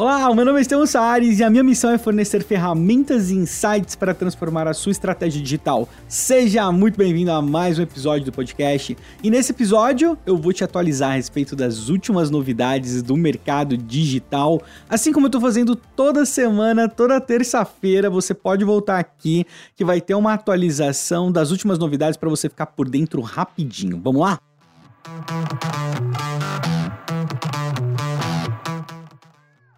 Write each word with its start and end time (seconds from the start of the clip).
Olá, 0.00 0.34
meu 0.34 0.46
nome 0.46 0.56
é 0.56 0.62
Estevão 0.62 0.86
Soares 0.86 1.40
e 1.40 1.44
a 1.44 1.50
minha 1.50 1.62
missão 1.62 1.90
é 1.90 1.98
fornecer 1.98 2.42
ferramentas 2.42 3.30
e 3.30 3.34
insights 3.34 3.94
para 3.94 4.14
transformar 4.14 4.66
a 4.66 4.72
sua 4.72 4.92
estratégia 4.92 5.42
digital. 5.42 5.86
Seja 6.08 6.72
muito 6.72 6.96
bem-vindo 6.96 7.30
a 7.30 7.42
mais 7.42 7.78
um 7.78 7.82
episódio 7.82 8.24
do 8.24 8.32
podcast. 8.32 8.96
E 9.22 9.30
nesse 9.30 9.52
episódio 9.52 10.16
eu 10.24 10.38
vou 10.38 10.54
te 10.54 10.64
atualizar 10.64 11.10
a 11.10 11.16
respeito 11.16 11.54
das 11.54 11.90
últimas 11.90 12.30
novidades 12.30 13.02
do 13.02 13.14
mercado 13.14 13.76
digital. 13.76 14.62
Assim 14.88 15.12
como 15.12 15.26
eu 15.26 15.28
estou 15.28 15.40
fazendo 15.42 15.76
toda 15.76 16.24
semana, 16.24 16.88
toda 16.88 17.20
terça-feira, 17.20 18.08
você 18.08 18.32
pode 18.32 18.64
voltar 18.64 18.98
aqui 18.98 19.44
que 19.76 19.84
vai 19.84 20.00
ter 20.00 20.14
uma 20.14 20.32
atualização 20.32 21.30
das 21.30 21.50
últimas 21.50 21.78
novidades 21.78 22.16
para 22.16 22.30
você 22.30 22.48
ficar 22.48 22.64
por 22.64 22.88
dentro 22.88 23.20
rapidinho. 23.20 24.00
Vamos 24.02 24.22
lá? 24.22 24.38
Música 25.30 26.89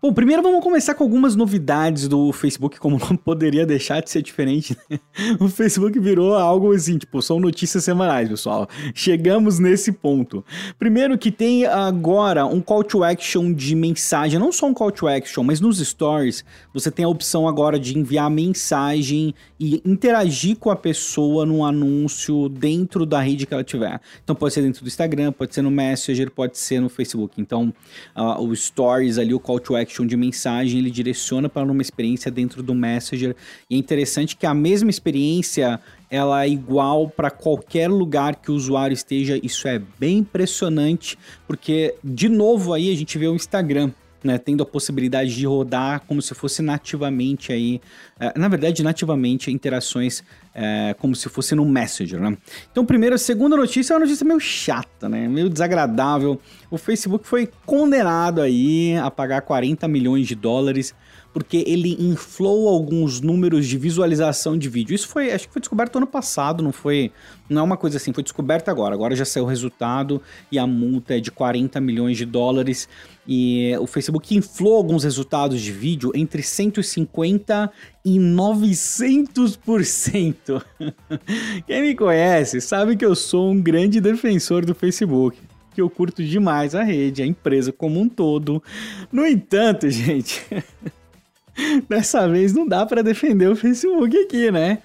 Bom, 0.05 0.12
primeiro 0.12 0.42
vamos 0.42 0.65
começar 0.65 0.97
com 0.97 1.05
algumas 1.05 1.37
novidades 1.37 2.09
do 2.09 2.33
Facebook, 2.33 2.80
como 2.80 2.98
não 2.98 3.16
poderia 3.16 3.65
deixar 3.65 4.02
de 4.02 4.10
ser 4.10 4.20
diferente. 4.20 4.77
Né? 4.91 4.98
O 5.38 5.48
Facebook 5.48 5.97
virou 6.01 6.34
algo 6.34 6.73
assim, 6.73 6.98
tipo, 6.98 7.23
são 7.23 7.38
notícias 7.38 7.84
semanais, 7.84 8.29
pessoal. 8.29 8.69
Chegamos 8.96 9.60
nesse 9.60 9.93
ponto. 9.93 10.45
Primeiro 10.77 11.16
que 11.16 11.30
tem 11.30 11.66
agora 11.66 12.45
um 12.45 12.60
call 12.60 12.83
to 12.83 13.05
action 13.05 13.52
de 13.52 13.77
mensagem, 13.77 14.41
não 14.41 14.51
só 14.51 14.66
um 14.66 14.74
call 14.74 14.91
to 14.91 15.07
action, 15.07 15.45
mas 15.45 15.60
nos 15.60 15.79
stories 15.79 16.45
você 16.74 16.91
tem 16.91 17.05
a 17.05 17.09
opção 17.09 17.46
agora 17.46 17.79
de 17.79 17.96
enviar 17.96 18.29
mensagem 18.29 19.32
e 19.60 19.80
interagir 19.84 20.57
com 20.57 20.71
a 20.71 20.74
pessoa 20.74 21.46
num 21.46 21.65
anúncio 21.65 22.48
dentro 22.48 23.07
da 23.07 23.21
rede 23.21 23.46
que 23.46 23.55
ela 23.55 23.62
tiver. 23.62 24.01
Então 24.24 24.34
pode 24.34 24.52
ser 24.52 24.62
dentro 24.62 24.82
do 24.82 24.88
Instagram, 24.88 25.30
pode 25.30 25.55
ser 25.55 25.62
no 25.62 25.71
Messenger, 25.71 26.29
pode 26.29 26.59
ser 26.59 26.80
no 26.80 26.88
Facebook. 26.88 27.41
Então 27.41 27.73
uh, 28.16 28.43
o 28.43 28.57
stories 28.57 29.16
ali, 29.16 29.32
o 29.32 29.38
call 29.38 29.60
to 29.60 29.76
action 29.76 29.91
de 30.01 30.16
mensagem, 30.16 30.79
ele 30.79 30.90
direciona 30.90 31.48
para 31.48 31.71
uma 31.71 31.82
experiência 31.82 32.30
dentro 32.30 32.62
do 32.62 32.74
Messenger. 32.74 33.37
E 33.68 33.74
é 33.74 33.79
interessante 33.79 34.35
que 34.35 34.46
a 34.46 34.54
mesma 34.54 34.88
experiência 34.88 35.79
ela 36.10 36.45
é 36.45 36.48
igual 36.48 37.09
para 37.09 37.30
qualquer 37.30 37.88
lugar 37.88 38.37
que 38.37 38.51
o 38.51 38.54
usuário 38.54 38.95
esteja. 38.95 39.38
Isso 39.43 39.68
é 39.68 39.80
bem 39.98 40.18
impressionante, 40.18 41.18
porque 41.46 41.95
de 42.02 42.29
novo 42.29 42.73
aí 42.73 42.90
a 42.90 42.96
gente 42.96 43.18
vê 43.18 43.29
o 43.29 43.35
Instagram 43.35 43.90
né, 44.24 44.38
tendo 44.38 44.62
a 44.62 44.66
possibilidade 44.66 45.34
de 45.34 45.46
rodar 45.46 46.02
como 46.06 46.23
se 46.23 46.34
fosse 46.34 46.62
nativamente 46.62 47.52
aí, 47.52 47.80
é, 48.18 48.38
na 48.38 48.48
verdade 48.48 48.82
nativamente 48.82 49.51
interações 49.51 50.23
é, 50.54 50.95
como 50.98 51.14
se 51.16 51.29
fosse 51.29 51.54
no 51.54 51.64
Messenger, 51.64 52.20
né? 52.20 52.37
Então, 52.70 52.84
primeiro, 52.84 53.14
a 53.14 53.18
segunda 53.18 53.56
notícia 53.56 53.92
é 53.92 53.96
uma 53.96 54.01
notícia 54.04 54.24
meio 54.24 54.40
chata, 54.40 55.09
né, 55.09 55.26
meio 55.26 55.48
desagradável. 55.48 56.40
O 56.70 56.76
Facebook 56.76 57.26
foi 57.26 57.48
condenado 57.64 58.40
aí 58.40 58.96
a 58.96 59.10
pagar 59.10 59.42
40 59.42 59.88
milhões 59.88 60.26
de 60.26 60.34
dólares 60.34 60.95
porque 61.33 61.65
ele 61.66 61.97
inflou 61.99 62.69
alguns 62.69 63.21
números 63.21 63.66
de 63.66 63.77
visualização 63.79 64.59
de 64.59 64.69
vídeo. 64.69 64.94
Isso 64.94 65.09
foi, 65.09 65.33
acho 65.33 65.47
que 65.47 65.53
foi 65.53 65.61
descoberto 65.61 65.97
ano 65.97 66.06
passado, 66.06 66.62
não 66.62 66.72
foi, 66.72 67.11
não 67.49 67.62
é 67.62 67.65
uma 67.65 67.77
coisa 67.77 67.97
assim, 67.97 68.12
foi 68.12 68.22
descoberto 68.22 68.69
agora. 68.69 68.94
Agora 68.94 69.16
já 69.16 69.25
saiu 69.25 69.44
o 69.44 69.49
resultado 69.49 70.21
e 70.50 70.59
a 70.59 70.66
multa 70.66 71.16
é 71.16 71.21
de 71.21 71.31
40 71.31 71.81
milhões 71.81 72.19
de 72.19 72.27
dólares. 72.27 72.88
E 73.27 73.75
o 73.81 73.87
Facebook 73.87 74.37
inflou 74.37 74.77
alguns 74.77 75.05
resultados 75.05 75.59
de 75.60 75.72
vídeo 75.72 76.12
entre 76.15 76.43
150 76.43 77.72
e 78.05 78.19
900%. 78.19 80.62
Quem 81.66 81.83
me 81.83 81.94
conhece 81.94 82.60
sabe 82.60 82.97
que 82.97 83.05
eu 83.05 83.15
sou 83.15 83.49
um 83.50 83.60
grande 83.60 84.00
defensor 84.00 84.66
do 84.66 84.75
Facebook 84.75 85.38
que 85.75 85.81
eu 85.81 85.88
curto 85.88 86.22
demais 86.22 86.75
a 86.75 86.83
rede, 86.83 87.22
a 87.22 87.27
empresa 87.27 87.72
como 87.72 88.00
um 88.00 88.09
todo. 88.09 88.62
No 89.10 89.27
entanto, 89.27 89.88
gente, 89.88 90.44
Dessa 91.88 92.28
vez 92.28 92.52
não 92.52 92.66
dá 92.66 92.84
para 92.86 93.02
defender 93.02 93.48
o 93.48 93.56
Facebook 93.56 94.16
aqui, 94.16 94.50
né? 94.50 94.78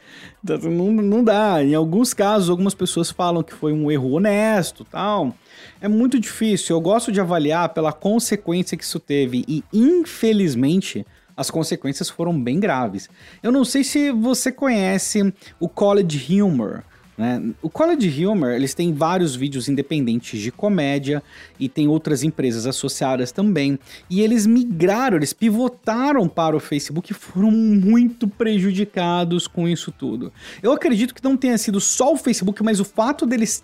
Então, 0.44 0.58
não, 0.70 0.92
não 0.92 1.24
dá. 1.24 1.64
Em 1.64 1.74
alguns 1.74 2.14
casos, 2.14 2.50
algumas 2.50 2.74
pessoas 2.74 3.10
falam 3.12 3.44
que 3.44 3.54
foi 3.54 3.74
um 3.74 3.90
erro 3.92 4.12
honesto 4.12 4.86
tal. 4.86 5.34
É 5.82 5.88
muito 5.88 6.20
difícil. 6.20 6.76
Eu 6.76 6.82
gosto 6.82 7.12
de 7.12 7.20
avaliar 7.22 7.70
pela 7.70 7.94
consequência 7.94 8.78
que 8.78 8.84
isso 8.84 9.00
teve. 9.00 9.44
E, 9.48 9.64
infelizmente, 9.74 11.06
as 11.36 11.52
consequências 11.52 12.10
foram 12.10 12.40
bem 12.40 12.60
graves. 12.60 13.10
Eu 13.42 13.52
não 13.52 13.64
sei 13.64 13.84
se 13.84 14.12
você 14.12 14.52
conhece 14.52 15.34
o 15.60 15.70
College 15.70 16.42
Humor. 16.42 16.84
Né? 17.18 17.42
O 17.64 17.70
College 17.70 18.26
Humor, 18.26 18.52
eles 18.52 18.76
têm 18.76 18.94
vários 18.94 19.36
vídeos 19.36 19.68
independentes 19.68 20.40
de 20.40 20.52
comédia 20.52 21.24
e 21.60 21.68
tem 21.68 21.88
outras 21.88 22.22
empresas 22.22 22.68
associadas 22.68 23.32
também. 23.32 23.80
E 24.10 24.22
eles 24.22 24.46
migraram, 24.46 25.18
eles 25.18 25.34
pivotaram 25.34 26.28
para 26.28 26.56
o 26.56 26.60
Facebook 26.60 27.12
e 27.12 27.16
foram 27.16 27.50
muito 27.50 28.28
prejudicados 28.28 29.48
com 29.48 29.68
isso 29.68 29.92
tudo. 29.92 30.32
Eu 30.62 30.72
acredito 30.72 31.16
que 31.16 31.24
não 31.24 31.36
tenha 31.36 31.58
sido 31.58 31.82
só 31.82 32.14
o 32.14 32.18
Facebook, 32.18 32.62
mas 32.62 32.80
o 32.80 32.86
fato 32.86 33.26
deles 33.26 33.64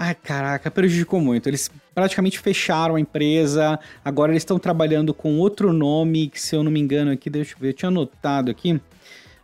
Ai, 0.00 0.14
caraca, 0.14 0.70
prejudicou 0.70 1.20
muito. 1.20 1.48
Eles 1.48 1.68
praticamente 1.92 2.38
fecharam 2.38 2.94
a 2.94 3.00
empresa. 3.00 3.80
Agora 4.04 4.30
eles 4.30 4.42
estão 4.42 4.56
trabalhando 4.56 5.12
com 5.12 5.38
outro 5.38 5.72
nome, 5.72 6.28
que 6.28 6.40
se 6.40 6.54
eu 6.54 6.62
não 6.62 6.70
me 6.70 6.78
engano 6.78 7.10
aqui, 7.10 7.28
deixa 7.28 7.56
eu 7.56 7.58
ver, 7.58 7.68
eu 7.70 7.72
tinha 7.72 7.88
anotado 7.88 8.48
aqui. 8.48 8.74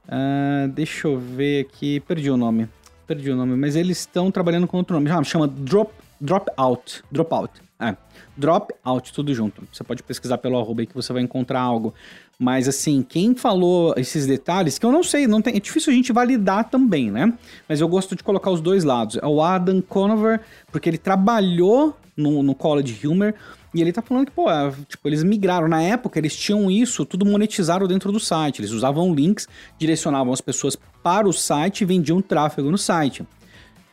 Uh, 0.07 0.69
deixa 0.73 1.09
eu 1.09 1.19
ver 1.19 1.67
aqui, 1.67 1.99
perdi 1.99 2.31
o 2.31 2.37
nome 2.37 2.69
perdi 3.07 3.31
o 3.31 3.37
nome, 3.37 3.57
mas 3.57 3.77
eles 3.77 4.01
estão 4.01 4.31
trabalhando 4.31 4.67
com 4.67 4.77
outro 4.77 4.95
nome. 4.95 5.09
Chama 5.25 5.49
Drop, 5.49 5.93
Drop 6.21 6.51
Out. 6.57 7.64
É. 7.81 7.97
Drop 8.37 8.73
Out, 8.85 9.13
tudo 9.13 9.35
junto. 9.35 9.63
Você 9.73 9.83
pode 9.83 10.03
pesquisar 10.03 10.39
pelo 10.39 10.59
arroba 10.59 10.83
aí 10.83 10.87
que 10.87 10.95
você 10.95 11.13
vai 11.13 11.23
encontrar 11.23 11.61
algo. 11.61 11.93
Mas 12.39 12.69
assim, 12.69 13.03
quem 13.03 13.35
falou 13.35 13.95
esses 13.97 14.27
detalhes, 14.27 14.79
que 14.79 14.87
eu 14.87 14.93
não 14.93 15.03
sei, 15.03 15.27
não 15.27 15.41
tem, 15.43 15.57
é 15.57 15.61
difícil 15.61 15.93
a 15.93 15.97
gente 15.97 16.13
validar 16.13 16.69
também, 16.69 17.11
né? 17.11 17.33
Mas 17.69 17.81
eu 17.81 17.89
gosto 17.89 18.15
de 18.15 18.23
colocar 18.23 18.51
os 18.51 18.61
dois 18.61 18.85
lados. 18.85 19.19
É 19.21 19.27
o 19.27 19.43
Adam 19.43 19.81
Conover, 19.83 20.41
porque 20.71 20.89
ele 20.89 20.99
trabalhou 20.99 21.97
no, 22.17 22.43
no 22.43 22.55
College 22.55 23.07
Humor 23.07 23.35
e 23.75 23.81
ele 23.81 23.93
tá 23.93 24.01
falando 24.01 24.27
que, 24.27 24.33
pô, 24.33 24.49
é, 24.49 24.73
tipo, 24.89 25.09
eles 25.09 25.25
migraram. 25.25 25.67
Na 25.67 25.83
época, 25.83 26.19
eles 26.19 26.37
tinham 26.37 26.71
isso 26.71 27.05
tudo 27.05 27.27
monetizado 27.27 27.89
dentro 27.89 28.13
do 28.13 28.21
site. 28.21 28.61
Eles 28.61 28.71
usavam 28.71 29.13
links, 29.13 29.49
direcionavam 29.77 30.33
as 30.33 30.41
pessoas 30.41 30.77
para 31.03 31.29
o 31.29 31.33
site 31.33 31.81
e 31.81 31.85
vendiam 31.85 32.23
tráfego 32.23 32.71
no 32.71 32.79
site. 32.79 33.27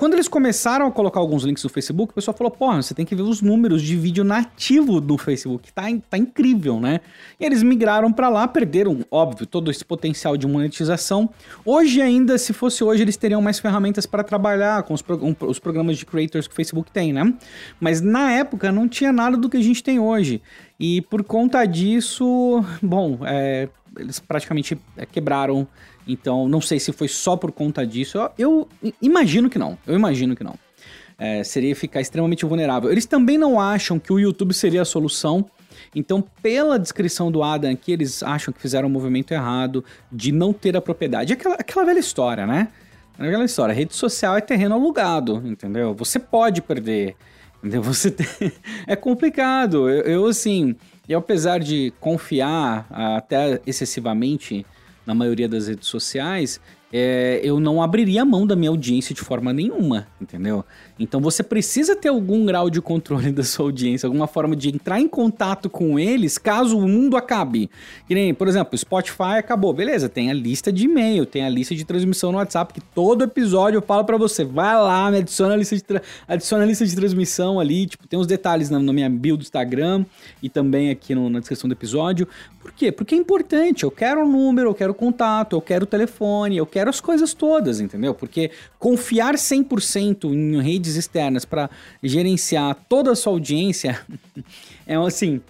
Quando 0.02 0.16
eles 0.16 0.28
começaram 0.28 0.88
a 0.88 0.92
colocar 0.92 1.20
alguns 1.20 1.44
links 1.44 1.64
no 1.64 1.70
Facebook, 1.70 2.12
o 2.12 2.16
pessoal 2.16 2.36
falou: 2.36 2.50
porra, 2.50 2.82
você 2.82 2.92
tem 2.92 3.06
que 3.06 3.14
ver 3.14 3.22
os 3.22 3.40
números 3.40 3.84
de 3.84 3.96
vídeo 3.96 4.24
nativo 4.24 5.00
do 5.00 5.16
Facebook. 5.16 5.72
Tá, 5.72 5.84
tá 6.10 6.18
incrível, 6.18 6.80
né? 6.80 7.02
E 7.40 7.46
eles 7.46 7.62
migraram 7.62 8.12
para 8.12 8.28
lá, 8.28 8.48
perderam, 8.48 9.06
óbvio, 9.12 9.46
todo 9.46 9.70
esse 9.70 9.86
potencial 9.86 10.36
de 10.36 10.48
monetização. 10.48 11.30
Hoje, 11.64 12.02
ainda, 12.02 12.36
se 12.40 12.52
fosse 12.52 12.84
hoje, 12.84 13.04
eles 13.04 13.16
teriam 13.16 13.44
mais 13.44 13.60
ferramentas 13.60 14.08
para 14.08 14.24
trabalhar 14.24 14.82
com 14.82 14.96
os, 14.96 15.04
os 15.42 15.60
programas 15.60 16.00
de 16.00 16.06
creators 16.08 16.48
que 16.48 16.54
o 16.54 16.56
Facebook 16.56 16.92
tem, 16.92 17.14
né? 17.14 17.32
Mas 17.80 18.02
na 18.02 18.32
época 18.32 18.72
não 18.72 18.90
tinha 18.90 19.14
nada 19.14 19.38
do 19.38 19.48
que 19.48 19.58
a 19.58 19.62
gente 19.62 19.84
tem 19.84 20.00
hoje. 20.00 20.42
E 20.80 21.02
por 21.02 21.24
conta 21.24 21.64
disso, 21.64 22.66
bom, 22.82 23.20
é, 23.24 23.70
eles 24.00 24.20
praticamente 24.20 24.80
é, 24.98 25.06
quebraram 25.06 25.68
então, 26.08 26.48
não 26.48 26.62
sei 26.62 26.80
se 26.80 26.92
foi 26.92 27.08
só 27.08 27.36
por 27.36 27.52
conta 27.52 27.86
disso. 27.86 28.18
Eu, 28.38 28.68
eu 28.84 28.94
imagino 29.02 29.50
que 29.50 29.60
não. 29.60 29.78
Eu 29.86 29.96
imagino 29.96 30.36
que 30.36 30.44
não. 30.44 30.56
É, 31.18 31.44
seria 31.44 31.76
ficar 31.76 32.02
extremamente 32.02 32.46
vulnerável. 32.46 32.92
Eles 32.92 33.06
também 33.06 33.38
não 33.38 33.60
acham 33.60 34.00
que 34.00 34.12
o 34.12 34.20
YouTube 34.20 34.54
seria 34.54 34.82
a 34.82 34.86
solução. 34.86 35.46
Então, 35.96 36.24
pela 36.42 36.80
descrição 36.80 37.32
do 37.32 37.44
Adam 37.44 37.72
aqui, 37.72 37.92
eles 37.92 38.24
acham 38.24 38.54
que 38.54 38.60
fizeram 38.60 38.88
um 38.88 38.92
movimento 38.92 39.32
errado 39.32 39.84
de 40.12 40.32
não 40.32 40.52
ter 40.52 40.76
a 40.76 40.82
propriedade. 40.82 41.34
Aquela, 41.34 41.56
aquela 41.56 41.86
velha 41.86 42.00
história, 42.00 42.48
né? 42.48 42.70
Aquela 43.20 43.46
história. 43.46 43.74
Rede 43.74 43.96
social 43.96 44.36
é 44.36 44.42
terreno 44.42 44.74
alugado, 44.74 45.44
entendeu? 45.46 45.94
Você 45.94 46.18
pode 46.18 46.62
perder. 46.62 47.16
Entendeu? 47.60 47.84
Você 47.84 48.10
tem... 48.10 48.52
é 48.88 48.96
complicado. 48.96 49.88
Eu, 49.88 50.02
eu, 50.04 50.26
assim, 50.26 50.76
eu 51.08 51.20
apesar 51.20 51.60
de 51.60 51.94
confiar 52.00 52.88
até 52.90 53.62
excessivamente 53.68 54.66
na 55.12 55.16
maioria 55.16 55.50
das 55.50 55.68
redes 55.68 55.88
sociais, 55.88 56.62
é, 56.92 57.40
eu 57.44 57.60
não 57.60 57.82
abriria 57.82 58.24
a 58.24 58.26
mão 58.26 58.46
da 58.46 58.56
minha 58.56 58.70
audiência 58.70 59.16
de 59.16 59.22
forma 59.22 59.54
nenhuma, 59.54 60.08
entendeu? 60.20 60.66
Então 61.00 61.22
você 61.22 61.42
precisa 61.42 61.96
ter 61.96 62.10
algum 62.10 62.46
grau 62.46 62.70
de 62.70 62.82
controle 62.82 63.32
da 63.34 63.44
sua 63.44 63.66
audiência, 63.66 64.08
alguma 64.08 64.28
forma 64.28 64.56
de 64.56 64.70
entrar 64.70 65.00
em 65.00 65.08
contato 65.08 65.70
com 65.70 65.98
eles 65.98 66.38
caso 66.38 66.78
o 66.78 66.88
mundo 66.88 67.16
acabe. 67.16 67.70
Que 68.08 68.14
nem, 68.14 68.34
por 68.34 68.48
exemplo, 68.48 68.78
Spotify 68.78 69.38
acabou, 69.38 69.74
beleza, 69.74 70.10
tem 70.10 70.30
a 70.30 70.34
lista 70.34 70.72
de 70.72 70.86
e-mail, 70.86 71.26
tem 71.26 71.46
a 71.46 71.50
lista 71.50 71.74
de 71.74 71.86
transmissão 71.86 72.32
no 72.32 72.38
WhatsApp, 72.38 72.74
que 72.74 72.82
todo 72.82 73.24
episódio 73.24 73.78
eu 73.78 73.82
falo 73.82 74.04
para 74.04 74.18
você, 74.18 74.44
vai 74.44 74.76
lá, 74.76 75.10
me 75.10 75.18
adiciona 75.18 75.54
a 75.54 75.58
lista 75.58 75.76
de, 75.76 75.84
adiciona 76.28 76.64
a 76.64 76.68
lista 76.68 76.86
de 76.86 76.96
transmissão 76.96 77.60
ali, 77.60 77.88
tipo, 77.88 78.06
tem 78.08 78.20
os 78.20 78.28
detalhes 78.28 78.70
na, 78.70 78.80
na 78.80 78.92
minha 78.92 79.10
bio 79.10 79.38
do 79.38 79.42
Instagram 79.42 80.06
e 80.44 80.50
também 80.50 80.90
aqui 80.90 81.16
no, 81.16 81.30
na 81.30 81.40
descrição 81.40 81.70
do 81.70 81.74
episódio. 81.74 82.28
Por 82.60 82.72
quê? 82.74 82.92
Porque 82.92 83.16
é 83.16 83.18
importante, 83.18 83.84
eu 83.84 83.92
quero 83.92 84.24
o 84.24 84.28
número, 84.28 84.70
eu 84.70 84.74
quero 84.76 84.92
o 84.92 84.96
contato, 84.96 85.56
eu 85.56 85.62
quero 85.62 85.84
o 85.84 85.88
telefone, 85.88 86.58
eu 86.58 86.66
quero 86.66 86.81
as 86.88 87.00
coisas 87.00 87.34
todas, 87.34 87.80
entendeu? 87.80 88.14
Porque 88.14 88.52
confiar 88.78 89.36
100% 89.36 90.26
em 90.34 90.62
redes 90.62 90.82
redes 90.82 90.96
externas 90.96 91.46
para 91.46 91.70
gerenciar 92.02 92.76
toda 92.90 93.12
a 93.12 93.16
sua 93.16 93.34
audiência 93.34 94.00
é 94.86 94.96
assim. 94.96 95.42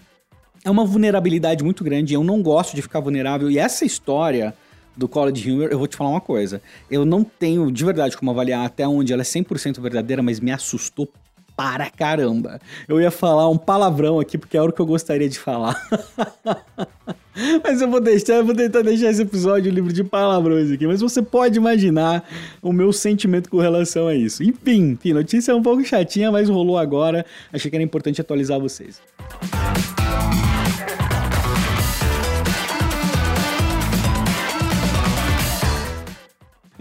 é 0.63 0.69
uma 0.69 0.85
vulnerabilidade 0.85 1.63
muito 1.63 1.83
grande. 1.83 2.13
Eu 2.13 2.23
não 2.23 2.41
gosto 2.41 2.75
de 2.75 2.81
ficar 2.81 2.99
vulnerável. 2.99 3.49
E 3.49 3.57
essa 3.57 3.85
história 3.85 4.53
do 4.95 5.07
College 5.07 5.49
Humor, 5.49 5.71
eu 5.71 5.77
vou 5.77 5.87
te 5.87 5.95
falar 5.95 6.09
uma 6.09 6.21
coisa. 6.21 6.61
Eu 6.89 7.05
não 7.05 7.23
tenho 7.23 7.71
de 7.71 7.83
verdade 7.83 8.17
como 8.17 8.29
avaliar 8.31 8.65
até 8.65 8.87
onde 8.87 9.13
ela 9.13 9.21
é 9.21 9.25
100% 9.25 9.79
verdadeira, 9.79 10.21
mas 10.21 10.39
me 10.39 10.51
assustou 10.51 11.09
para 11.55 11.89
caramba. 11.89 12.59
Eu 12.87 12.99
ia 12.99 13.11
falar 13.11 13.47
um 13.49 13.57
palavrão 13.57 14.19
aqui 14.19 14.37
porque 14.37 14.57
é 14.57 14.61
o 14.61 14.71
que 14.71 14.81
eu 14.81 14.85
gostaria 14.85 15.29
de 15.29 15.39
falar. 15.39 15.75
mas 17.63 17.81
eu 17.81 17.89
vou 17.89 18.01
deixar, 18.01 18.35
eu 18.35 18.45
vou 18.45 18.55
tentar 18.55 18.81
deixar 18.81 19.09
esse 19.09 19.21
episódio 19.21 19.71
livre 19.71 19.93
de 19.93 20.03
palavrões 20.03 20.71
aqui, 20.71 20.85
mas 20.85 21.01
você 21.01 21.21
pode 21.21 21.57
imaginar 21.57 22.27
o 22.61 22.73
meu 22.73 22.91
sentimento 22.91 23.49
com 23.49 23.59
relação 23.59 24.07
a 24.07 24.15
isso. 24.15 24.43
Enfim, 24.43 24.91
enfim, 24.91 25.13
notícia 25.13 25.51
é 25.51 25.55
um 25.55 25.63
pouco 25.63 25.83
chatinha, 25.83 26.31
mas 26.31 26.49
rolou 26.49 26.77
agora. 26.77 27.25
Achei 27.51 27.69
que 27.69 27.77
era 27.77 27.83
importante 27.83 28.19
atualizar 28.19 28.59
vocês. 28.59 29.01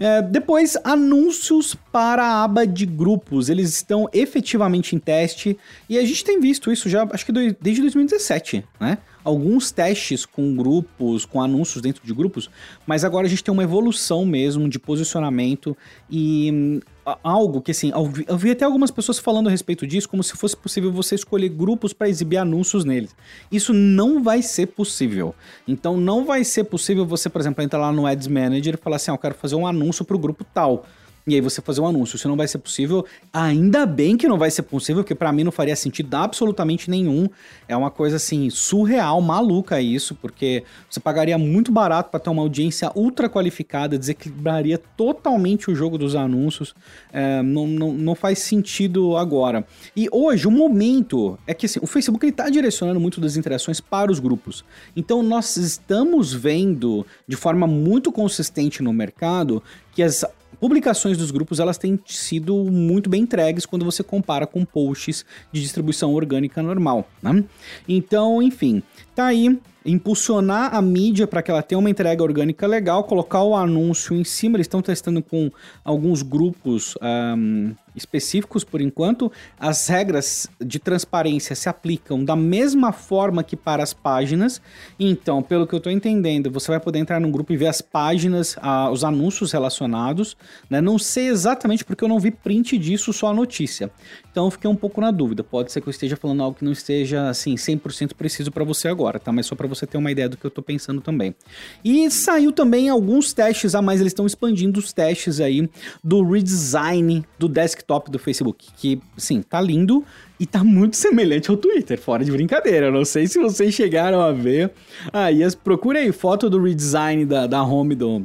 É, 0.01 0.19
depois, 0.19 0.75
anúncios 0.83 1.75
para 1.91 2.23
a 2.23 2.43
aba 2.43 2.65
de 2.65 2.87
grupos. 2.87 3.49
Eles 3.49 3.69
estão 3.69 4.09
efetivamente 4.11 4.95
em 4.95 4.99
teste 4.99 5.55
e 5.87 5.95
a 5.99 6.03
gente 6.03 6.25
tem 6.25 6.39
visto 6.39 6.71
isso 6.71 6.89
já, 6.89 7.07
acho 7.11 7.23
que 7.23 7.31
desde 7.31 7.81
2017, 7.83 8.65
né? 8.79 8.97
Alguns 9.23 9.71
testes 9.71 10.25
com 10.25 10.55
grupos, 10.55 11.25
com 11.25 11.41
anúncios 11.41 11.81
dentro 11.81 12.05
de 12.05 12.13
grupos, 12.13 12.49
mas 12.85 13.03
agora 13.03 13.27
a 13.27 13.29
gente 13.29 13.43
tem 13.43 13.51
uma 13.51 13.63
evolução 13.63 14.25
mesmo 14.25 14.67
de 14.67 14.79
posicionamento 14.79 15.75
e 16.09 16.49
hum, 16.51 16.79
algo 17.23 17.61
que 17.61 17.71
assim, 17.71 17.91
eu 18.27 18.37
vi, 18.37 18.51
até 18.51 18.65
algumas 18.65 18.91
pessoas 18.91 19.19
falando 19.19 19.47
a 19.47 19.51
respeito 19.51 19.85
disso, 19.87 20.07
como 20.07 20.23
se 20.23 20.33
fosse 20.33 20.55
possível 20.55 20.91
você 20.91 21.15
escolher 21.15 21.49
grupos 21.49 21.93
para 21.93 22.09
exibir 22.09 22.37
anúncios 22.37 22.85
neles. 22.85 23.15
Isso 23.51 23.73
não 23.73 24.23
vai 24.23 24.41
ser 24.41 24.67
possível. 24.67 25.33
Então 25.67 25.97
não 25.97 26.25
vai 26.25 26.43
ser 26.43 26.65
possível 26.65 27.05
você, 27.05 27.29
por 27.29 27.41
exemplo, 27.41 27.63
entrar 27.63 27.79
lá 27.79 27.91
no 27.91 28.05
Ads 28.05 28.27
Manager 28.27 28.75
e 28.75 28.77
falar 28.77 28.97
assim, 28.97 29.11
ah, 29.11 29.15
eu 29.15 29.17
quero 29.17 29.35
fazer 29.35 29.55
um 29.55 29.65
anúncio 29.65 30.05
para 30.05 30.15
o 30.15 30.19
grupo 30.19 30.43
tal 30.43 30.85
e 31.25 31.35
aí 31.35 31.41
você 31.41 31.61
fazer 31.61 31.81
um 31.81 31.87
anúncio. 31.87 32.15
Isso 32.15 32.27
não 32.27 32.35
vai 32.35 32.47
ser 32.47 32.57
possível. 32.57 33.05
Ainda 33.31 33.85
bem 33.85 34.17
que 34.17 34.27
não 34.27 34.37
vai 34.37 34.49
ser 34.49 34.63
possível, 34.63 35.03
porque 35.03 35.15
para 35.15 35.31
mim 35.31 35.43
não 35.43 35.51
faria 35.51 35.75
sentido 35.75 36.13
absolutamente 36.15 36.89
nenhum. 36.89 37.29
É 37.67 37.75
uma 37.75 37.91
coisa 37.91 38.15
assim 38.15 38.49
surreal, 38.49 39.21
maluca 39.21 39.79
isso, 39.79 40.15
porque 40.15 40.63
você 40.89 40.99
pagaria 40.99 41.37
muito 41.37 41.71
barato 41.71 42.09
para 42.09 42.19
ter 42.19 42.29
uma 42.29 42.41
audiência 42.41 42.91
ultra 42.95 43.29
qualificada, 43.29 43.97
desequilibraria 43.97 44.79
totalmente 44.97 45.69
o 45.69 45.75
jogo 45.75 45.97
dos 45.97 46.15
anúncios. 46.15 46.73
É, 47.13 47.41
não, 47.41 47.67
não, 47.67 47.93
não 47.93 48.15
faz 48.15 48.39
sentido 48.39 49.15
agora. 49.15 49.65
E 49.95 50.07
hoje 50.11 50.47
o 50.47 50.51
momento 50.51 51.37
é 51.45 51.53
que 51.53 51.65
assim, 51.65 51.79
o 51.81 51.87
Facebook 51.87 52.25
está 52.25 52.49
direcionando 52.49 52.99
muito 52.99 53.21
das 53.21 53.37
interações 53.37 53.79
para 53.79 54.11
os 54.11 54.19
grupos. 54.19 54.65
Então 54.95 55.21
nós 55.21 55.55
estamos 55.55 56.33
vendo 56.33 57.05
de 57.27 57.35
forma 57.35 57.67
muito 57.67 58.11
consistente 58.11 58.81
no 58.81 58.91
mercado 58.91 59.61
que 59.93 60.01
as 60.01 60.25
publicações 60.61 61.17
dos 61.17 61.31
grupos 61.31 61.59
elas 61.59 61.77
têm 61.77 61.99
sido 62.05 62.55
muito 62.65 63.09
bem 63.09 63.23
entregues 63.23 63.65
quando 63.65 63.83
você 63.83 64.03
compara 64.03 64.45
com 64.45 64.63
posts 64.63 65.25
de 65.51 65.59
distribuição 65.59 66.13
orgânica 66.13 66.61
normal, 66.61 67.09
né? 67.21 67.43
Então, 67.89 68.43
enfim, 68.43 68.83
tá 69.15 69.25
aí 69.25 69.59
impulsionar 69.83 70.75
a 70.75 70.81
mídia 70.81 71.25
para 71.25 71.41
que 71.41 71.49
ela 71.49 71.63
tenha 71.63 71.79
uma 71.79 71.89
entrega 71.89 72.21
orgânica 72.21 72.67
legal, 72.67 73.03
colocar 73.03 73.41
o 73.41 73.55
anúncio 73.55 74.15
em 74.15 74.23
cima. 74.23 74.57
Eles 74.57 74.65
estão 74.65 74.83
testando 74.83 75.23
com 75.23 75.51
alguns 75.83 76.21
grupos 76.21 76.95
um, 77.01 77.73
específicos 77.95 78.63
por 78.63 78.81
enquanto. 78.81 79.31
As 79.59 79.87
regras 79.87 80.47
de 80.59 80.79
transparência 80.79 81.55
se 81.55 81.69
aplicam 81.69 82.23
da 82.23 82.35
mesma 82.35 82.91
forma 82.91 83.43
que 83.43 83.55
para 83.55 83.83
as 83.83 83.93
páginas. 83.93 84.61
Então, 84.99 85.41
pelo 85.41 85.67
que 85.67 85.73
eu 85.73 85.77
estou 85.77 85.91
entendendo, 85.91 86.49
você 86.51 86.71
vai 86.71 86.79
poder 86.79 86.99
entrar 86.99 87.19
no 87.19 87.29
grupo 87.29 87.53
e 87.53 87.57
ver 87.57 87.67
as 87.67 87.81
páginas, 87.81 88.55
os 88.91 89.03
anúncios 89.03 89.51
relacionados. 89.51 90.37
Né? 90.69 90.81
Não 90.81 90.97
sei 90.97 91.27
exatamente 91.27 91.83
porque 91.83 92.03
eu 92.03 92.07
não 92.07 92.19
vi 92.19 92.31
print 92.31 92.77
disso, 92.77 93.11
só 93.11 93.27
a 93.27 93.33
notícia. 93.33 93.91
Então, 94.31 94.49
fiquei 94.49 94.69
um 94.69 94.75
pouco 94.75 95.01
na 95.01 95.11
dúvida. 95.11 95.43
Pode 95.43 95.71
ser 95.71 95.81
que 95.81 95.87
eu 95.87 95.91
esteja 95.91 96.15
falando 96.15 96.43
algo 96.43 96.57
que 96.57 96.65
não 96.65 96.71
esteja 96.71 97.29
assim 97.29 97.55
100% 97.55 98.13
preciso 98.13 98.51
para 98.51 98.63
você 98.63 98.87
agora, 98.87 99.19
tá? 99.19 99.31
Mas 99.31 99.45
só 99.45 99.55
para 99.55 99.67
você 99.67 99.85
ter 99.85 99.97
uma 99.97 100.11
ideia 100.11 100.29
do 100.29 100.37
que 100.37 100.45
eu 100.45 100.51
tô 100.51 100.61
pensando 100.61 101.01
também. 101.01 101.35
E 101.83 102.09
saiu 102.09 102.51
também 102.51 102.89
alguns 102.89 103.33
testes 103.33 103.75
a 103.75 103.81
mais, 103.81 103.99
eles 103.99 104.11
estão 104.11 104.25
expandindo 104.25 104.79
os 104.79 104.93
testes 104.93 105.39
aí 105.39 105.69
do 106.03 106.23
redesign 106.23 107.25
do 107.37 107.49
desktop 107.81 108.11
do 108.11 108.19
Facebook, 108.19 108.67
que, 108.77 109.01
sim, 109.17 109.41
tá 109.41 109.59
lindo 109.59 110.05
e 110.39 110.45
tá 110.45 110.63
muito 110.63 110.95
semelhante 110.97 111.49
ao 111.49 111.57
Twitter, 111.57 111.99
fora 111.99 112.23
de 112.23 112.31
brincadeira. 112.31 112.91
Não 112.91 113.03
sei 113.03 113.27
se 113.27 113.39
vocês 113.39 113.73
chegaram 113.73 114.21
a 114.21 114.31
ver. 114.31 114.71
Aí, 115.11 115.43
ah, 115.43 115.49
procure 115.63 115.97
aí 115.97 116.11
foto 116.11 116.49
do 116.49 116.61
redesign 116.61 117.25
da, 117.25 117.47
da 117.47 117.63
home 117.63 117.95
do, 117.95 118.21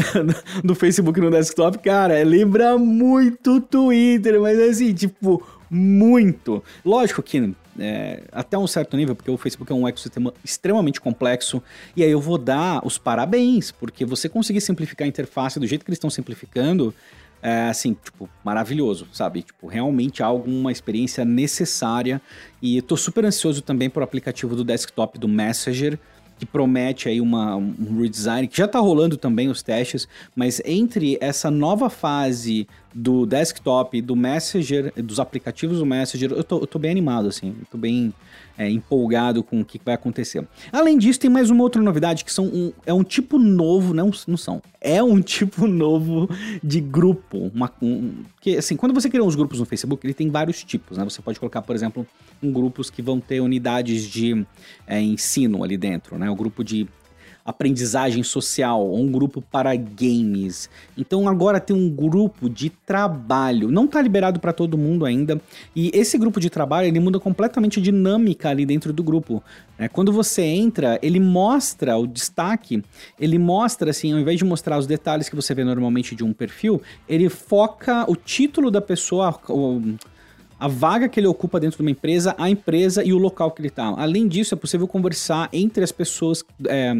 do 0.64 0.74
Facebook 0.74 1.20
no 1.20 1.30
desktop. 1.30 1.78
Cara, 1.78 2.22
lembra 2.24 2.76
muito 2.78 3.60
Twitter, 3.60 4.40
mas 4.40 4.58
assim, 4.58 4.92
tipo, 4.92 5.46
muito. 5.70 6.62
Lógico 6.84 7.22
que 7.22 7.54
é, 7.78 8.22
até 8.32 8.56
um 8.56 8.66
certo 8.66 8.96
nível, 8.96 9.14
porque 9.14 9.30
o 9.30 9.36
Facebook 9.36 9.70
é 9.70 9.74
um 9.74 9.86
ecossistema 9.86 10.32
extremamente 10.44 11.00
complexo, 11.00 11.62
e 11.94 12.02
aí 12.02 12.10
eu 12.10 12.20
vou 12.20 12.38
dar 12.38 12.80
os 12.84 12.96
parabéns, 12.96 13.70
porque 13.70 14.04
você 14.04 14.28
conseguir 14.28 14.60
simplificar 14.60 15.04
a 15.04 15.08
interface 15.08 15.60
do 15.60 15.66
jeito 15.66 15.84
que 15.84 15.90
eles 15.90 15.96
estão 15.96 16.10
simplificando, 16.10 16.94
é 17.46 17.68
assim, 17.68 17.94
tipo, 17.94 18.28
maravilhoso, 18.44 19.06
sabe? 19.12 19.42
Tipo, 19.42 19.68
realmente 19.68 20.20
algo, 20.20 20.50
uma 20.50 20.72
experiência 20.72 21.24
necessária, 21.24 22.20
e 22.60 22.78
eu 22.78 22.82
tô 22.82 22.96
super 22.96 23.24
ansioso 23.24 23.62
também 23.62 23.88
pro 23.88 24.02
aplicativo 24.02 24.56
do 24.56 24.64
desktop 24.64 25.16
do 25.16 25.28
Messenger, 25.28 25.96
que 26.40 26.44
promete 26.44 27.08
aí 27.08 27.20
uma, 27.20 27.54
um 27.54 28.00
redesign, 28.00 28.48
que 28.48 28.56
já 28.56 28.64
está 28.64 28.80
rolando 28.80 29.16
também 29.16 29.48
os 29.48 29.62
testes, 29.62 30.08
mas 30.34 30.60
entre 30.64 31.16
essa 31.20 31.48
nova 31.48 31.88
fase 31.88 32.66
do 32.94 33.26
desktop, 33.26 34.00
do 34.00 34.16
Messenger, 34.16 34.92
dos 34.96 35.20
aplicativos 35.20 35.78
do 35.78 35.86
Messenger, 35.86 36.32
eu 36.32 36.44
tô, 36.44 36.60
eu 36.60 36.66
tô 36.66 36.78
bem 36.78 36.90
animado, 36.90 37.28
assim, 37.28 37.54
eu 37.60 37.66
tô 37.70 37.76
bem 37.78 38.12
é, 38.58 38.70
empolgado 38.70 39.42
com 39.42 39.60
o 39.60 39.64
que 39.64 39.80
vai 39.84 39.94
acontecer. 39.94 40.46
Além 40.72 40.96
disso, 40.96 41.20
tem 41.20 41.30
mais 41.30 41.50
uma 41.50 41.62
outra 41.62 41.82
novidade 41.82 42.24
que 42.24 42.32
são 42.32 42.46
um, 42.46 42.72
é 42.86 42.92
um 42.92 43.04
tipo 43.04 43.38
novo, 43.38 43.92
não, 43.92 44.10
não 44.26 44.36
são, 44.36 44.62
é 44.80 45.02
um 45.02 45.20
tipo 45.22 45.66
novo 45.66 46.28
de 46.62 46.80
grupo. 46.80 47.50
Uma, 47.54 47.70
um, 47.82 48.24
que, 48.40 48.56
assim, 48.56 48.76
quando 48.76 48.94
você 48.94 49.10
cria 49.10 49.22
uns 49.22 49.34
grupos 49.34 49.60
no 49.60 49.66
Facebook, 49.66 50.06
ele 50.06 50.14
tem 50.14 50.30
vários 50.30 50.64
tipos, 50.64 50.96
né? 50.96 51.04
Você 51.04 51.20
pode 51.20 51.38
colocar, 51.38 51.62
por 51.62 51.76
exemplo, 51.76 52.06
um 52.42 52.50
grupos 52.50 52.88
que 52.88 53.02
vão 53.02 53.20
ter 53.20 53.40
unidades 53.40 54.04
de 54.04 54.46
é, 54.86 55.00
ensino 55.00 55.62
ali 55.62 55.76
dentro, 55.76 56.18
né? 56.18 56.30
O 56.30 56.34
grupo 56.34 56.64
de 56.64 56.88
aprendizagem 57.46 58.22
social, 58.24 58.92
um 58.92 59.10
grupo 59.10 59.40
para 59.40 59.74
games. 59.76 60.68
Então 60.98 61.28
agora 61.28 61.60
tem 61.60 61.76
um 61.76 61.88
grupo 61.88 62.50
de 62.50 62.70
trabalho. 62.70 63.70
Não 63.70 63.84
está 63.84 64.02
liberado 64.02 64.40
para 64.40 64.52
todo 64.52 64.76
mundo 64.76 65.06
ainda. 65.06 65.40
E 65.74 65.90
esse 65.94 66.18
grupo 66.18 66.40
de 66.40 66.50
trabalho 66.50 66.88
ele 66.88 66.98
muda 66.98 67.20
completamente 67.20 67.78
a 67.78 67.82
dinâmica 67.82 68.48
ali 68.48 68.66
dentro 68.66 68.92
do 68.92 69.02
grupo. 69.02 69.42
É, 69.78 69.88
quando 69.88 70.12
você 70.12 70.42
entra, 70.42 70.98
ele 71.02 71.20
mostra 71.20 71.96
o 71.96 72.06
destaque, 72.06 72.82
ele 73.20 73.38
mostra 73.38 73.90
assim, 73.90 74.12
ao 74.12 74.18
invés 74.18 74.38
de 74.38 74.44
mostrar 74.44 74.78
os 74.78 74.86
detalhes 74.86 75.28
que 75.28 75.36
você 75.36 75.54
vê 75.54 75.62
normalmente 75.62 76.16
de 76.16 76.24
um 76.24 76.32
perfil, 76.32 76.82
ele 77.08 77.28
foca 77.28 78.10
o 78.10 78.16
título 78.16 78.70
da 78.70 78.80
pessoa. 78.80 79.38
O, 79.48 79.80
a 80.58 80.68
vaga 80.68 81.08
que 81.08 81.20
ele 81.20 81.26
ocupa 81.26 81.60
dentro 81.60 81.76
de 81.76 81.82
uma 81.82 81.90
empresa, 81.90 82.34
a 82.38 82.48
empresa 82.48 83.04
e 83.04 83.12
o 83.12 83.18
local 83.18 83.50
que 83.50 83.60
ele 83.60 83.68
está. 83.68 83.86
Além 83.96 84.26
disso, 84.26 84.54
é 84.54 84.56
possível 84.56 84.88
conversar 84.88 85.48
entre 85.52 85.84
as 85.84 85.92
pessoas, 85.92 86.42
é, 86.66 86.92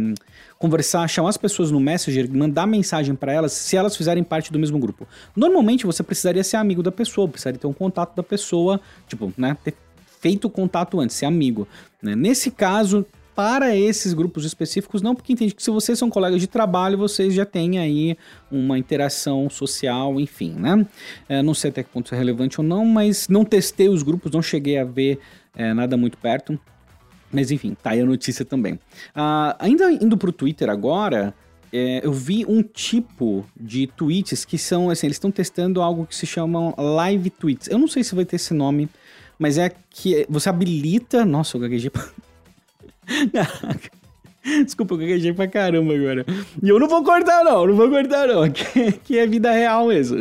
conversar, 0.58 1.08
chamar 1.08 1.30
as 1.30 1.36
pessoas 1.36 1.70
no 1.70 1.80
Messenger, 1.80 2.30
mandar 2.30 2.66
mensagem 2.66 3.14
para 3.14 3.32
elas 3.32 3.52
se 3.52 3.76
elas 3.76 3.96
fizerem 3.96 4.22
parte 4.22 4.52
do 4.52 4.58
mesmo 4.58 4.78
grupo. 4.78 5.06
Normalmente 5.34 5.86
você 5.86 6.02
precisaria 6.02 6.44
ser 6.44 6.56
amigo 6.56 6.82
da 6.82 6.92
pessoa, 6.92 7.26
precisaria 7.28 7.58
ter 7.58 7.66
um 7.66 7.72
contato 7.72 8.14
da 8.14 8.22
pessoa, 8.22 8.80
tipo, 9.08 9.32
né, 9.36 9.56
ter 9.64 9.75
feito 10.20 10.46
o 10.46 10.50
contato 10.50 11.00
antes, 11.00 11.16
ser 11.16 11.26
amigo. 11.26 11.66
Né? 12.02 12.14
Nesse 12.14 12.50
caso, 12.50 13.06
para 13.37 13.76
esses 13.76 14.14
grupos 14.14 14.47
específicos, 14.47 15.02
não, 15.02 15.14
porque 15.14 15.35
entende 15.35 15.55
que 15.55 15.62
se 15.62 15.71
vocês 15.71 15.99
são 15.99 16.09
colegas 16.09 16.40
de 16.40 16.47
trabalho, 16.47 16.97
vocês 16.97 17.35
já 17.35 17.45
têm 17.45 17.78
aí 17.78 18.16
uma 18.50 18.78
interação 18.78 19.50
social, 19.50 20.19
enfim, 20.19 20.52
né? 20.52 20.87
É, 21.28 21.43
não 21.43 21.52
sei 21.52 21.71
até 21.71 21.83
que 21.83 21.90
ponto 21.90 22.07
isso 22.07 22.14
é 22.14 22.19
relevante 22.19 22.59
ou 22.62 22.66
não, 22.66 22.87
mas 22.87 23.28
não 23.28 23.45
testei 23.45 23.90
os 23.90 24.02
grupos, 24.02 24.33
não 24.33 24.40
cheguei 24.40 24.78
a 24.78 24.85
ver 24.85 25.19
é, 25.55 25.75
nada 25.75 25.99
muito 25.99 26.16
perto. 26.16 26.59
Mas 27.31 27.50
enfim, 27.50 27.76
tá 27.83 27.90
aí 27.90 28.00
a 28.00 28.07
notícia 28.07 28.43
também. 28.43 28.81
Ah, 29.14 29.55
ainda 29.59 29.93
indo 29.93 30.16
pro 30.16 30.33
Twitter 30.33 30.71
agora, 30.71 31.35
é, 31.71 32.00
eu 32.02 32.14
vi 32.14 32.47
um 32.47 32.62
tipo 32.62 33.45
de 33.55 33.87
tweets 33.87 34.47
que 34.47 34.57
são 34.57 34.88
assim, 34.88 35.09
eles 35.09 35.16
estão 35.16 35.31
testando 35.31 35.83
algo 35.83 36.07
que 36.07 36.16
se 36.16 36.25
chamam 36.25 36.75
live 36.78 37.28
tweets. 37.28 37.69
Eu 37.69 37.78
não 37.78 37.88
sei 37.88 38.02
se 38.02 38.14
vai 38.14 38.25
ter 38.25 38.37
esse 38.37 38.55
nome, 38.55 38.88
mas 39.38 39.59
é 39.59 39.71
que 39.90 40.25
você 40.26 40.49
habilita. 40.49 41.26
Nossa, 41.26 41.59
eu 41.59 41.61
gaguejei. 41.61 41.90
Desculpa, 44.64 44.94
eu 44.94 44.98
gaguejei 44.98 45.32
pra 45.32 45.48
caramba 45.48 45.92
agora. 45.92 46.25
E 46.62 46.68
eu 46.68 46.78
não 46.78 46.88
vou 46.88 47.02
cortar, 47.02 47.42
não, 47.42 47.66
não 47.66 47.75
vou 47.75 47.90
cortar, 47.90 48.28
não. 48.28 48.48
Que, 48.50 48.92
que 48.92 49.18
é 49.18 49.26
vida 49.26 49.50
real 49.50 49.88
mesmo. 49.88 50.18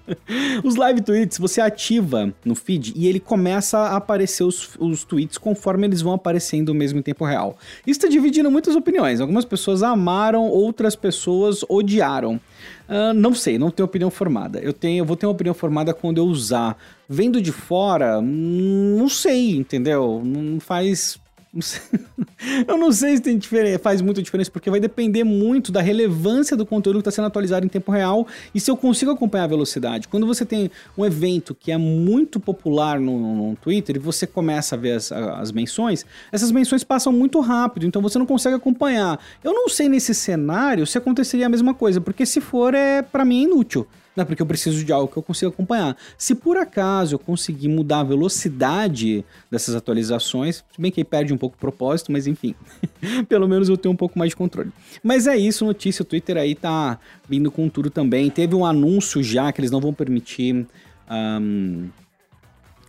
Os 0.64 0.76
live 0.76 1.02
tweets 1.02 1.36
você 1.36 1.60
ativa 1.60 2.32
no 2.42 2.54
feed 2.54 2.94
e 2.96 3.06
ele 3.06 3.20
começa 3.20 3.78
a 3.78 3.96
aparecer 3.96 4.44
os, 4.44 4.76
os 4.78 5.04
tweets 5.04 5.36
conforme 5.36 5.86
eles 5.86 6.00
vão 6.00 6.14
aparecendo 6.14 6.74
mesmo 6.74 7.00
em 7.00 7.02
tempo 7.02 7.24
real. 7.24 7.58
Isso 7.86 8.00
tá 8.00 8.08
dividindo 8.08 8.50
muitas 8.50 8.74
opiniões. 8.74 9.20
Algumas 9.20 9.44
pessoas 9.44 9.82
amaram, 9.82 10.46
outras 10.46 10.96
pessoas 10.96 11.62
odiaram. 11.68 12.40
Uh, 12.88 13.12
não 13.14 13.34
sei, 13.34 13.58
não 13.58 13.70
tenho 13.70 13.84
opinião 13.84 14.10
formada. 14.10 14.58
Eu 14.58 14.72
tenho, 14.72 15.02
eu 15.02 15.04
vou 15.04 15.16
ter 15.16 15.26
uma 15.26 15.32
opinião 15.32 15.54
formada 15.54 15.92
quando 15.92 16.18
eu 16.18 16.24
usar. 16.24 16.76
Vendo 17.08 17.40
de 17.40 17.52
fora, 17.52 18.20
hum, 18.20 18.96
não 18.98 19.08
sei, 19.08 19.56
entendeu? 19.56 20.22
Não 20.24 20.58
faz 20.60 21.18
Eu 22.66 22.78
não 22.78 22.92
sei 22.92 23.16
se 23.16 23.22
tem 23.22 23.40
faz 23.82 24.00
muita 24.00 24.22
diferença, 24.22 24.50
porque 24.50 24.70
vai 24.70 24.78
depender 24.78 25.24
muito 25.24 25.72
da 25.72 25.80
relevância 25.80 26.56
do 26.56 26.64
conteúdo 26.64 26.96
que 26.96 27.00
está 27.00 27.10
sendo 27.10 27.26
atualizado 27.26 27.66
em 27.66 27.68
tempo 27.68 27.90
real 27.90 28.26
e 28.54 28.60
se 28.60 28.70
eu 28.70 28.76
consigo 28.76 29.10
acompanhar 29.10 29.44
a 29.44 29.48
velocidade. 29.48 30.08
Quando 30.08 30.26
você 30.26 30.44
tem 30.44 30.70
um 30.96 31.04
evento 31.04 31.54
que 31.54 31.72
é 31.72 31.76
muito 31.76 32.38
popular 32.38 33.00
no, 33.00 33.50
no 33.50 33.56
Twitter 33.56 33.96
e 33.96 33.98
você 33.98 34.26
começa 34.26 34.76
a 34.76 34.78
ver 34.78 34.92
as, 34.92 35.10
as 35.10 35.50
menções, 35.50 36.06
essas 36.30 36.50
menções 36.52 36.84
passam 36.84 37.12
muito 37.12 37.40
rápido, 37.40 37.86
então 37.86 38.00
você 38.00 38.18
não 38.18 38.26
consegue 38.26 38.54
acompanhar. 38.54 39.18
Eu 39.42 39.52
não 39.52 39.68
sei 39.68 39.88
nesse 39.88 40.14
cenário 40.14 40.86
se 40.86 40.96
aconteceria 40.96 41.46
a 41.46 41.48
mesma 41.48 41.74
coisa, 41.74 42.00
porque 42.00 42.24
se 42.24 42.40
for, 42.40 42.74
é 42.74 43.02
para 43.02 43.24
mim 43.24 43.40
é 43.40 43.44
inútil 43.44 43.86
né? 44.16 44.24
Porque 44.24 44.42
eu 44.42 44.46
preciso 44.46 44.84
de 44.84 44.92
algo 44.92 45.10
que 45.10 45.16
eu 45.16 45.22
consiga 45.22 45.50
acompanhar. 45.50 45.96
Se 46.18 46.34
por 46.34 46.56
acaso 46.56 47.14
eu 47.14 47.18
conseguir 47.18 47.68
mudar 47.68 48.00
a 48.00 48.04
velocidade 48.04 49.24
dessas 49.50 49.74
atualizações, 49.74 50.64
se 50.72 50.80
bem 50.80 50.90
que 50.90 51.00
aí 51.00 51.04
perde 51.04 51.32
um 51.32 51.38
pouco 51.38 51.56
o 51.56 51.58
propósito, 51.58 52.12
mas 52.12 52.26
enfim, 52.26 52.54
pelo 53.28 53.48
menos 53.48 53.68
eu 53.68 53.76
tenho 53.76 53.92
um 53.92 53.96
pouco 53.96 54.18
mais 54.18 54.30
de 54.30 54.36
controle. 54.36 54.72
Mas 55.02 55.26
é 55.26 55.36
isso, 55.36 55.64
notícia, 55.64 56.02
o 56.02 56.06
Twitter 56.06 56.36
aí 56.36 56.54
tá 56.54 56.98
vindo 57.28 57.50
com 57.50 57.68
tudo 57.68 57.90
também. 57.90 58.30
Teve 58.30 58.54
um 58.54 58.64
anúncio 58.64 59.22
já 59.22 59.52
que 59.52 59.60
eles 59.60 59.70
não 59.70 59.80
vão 59.80 59.92
permitir. 59.92 60.66
Um, 61.10 61.88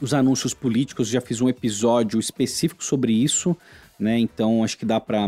os 0.01 0.13
anúncios 0.15 0.53
políticos, 0.53 1.07
já 1.07 1.21
fiz 1.21 1.39
um 1.41 1.47
episódio 1.47 2.19
específico 2.19 2.83
sobre 2.83 3.13
isso, 3.13 3.55
né? 3.99 4.17
Então 4.17 4.63
acho 4.63 4.77
que 4.77 4.85
dá 4.85 4.99
para 4.99 5.27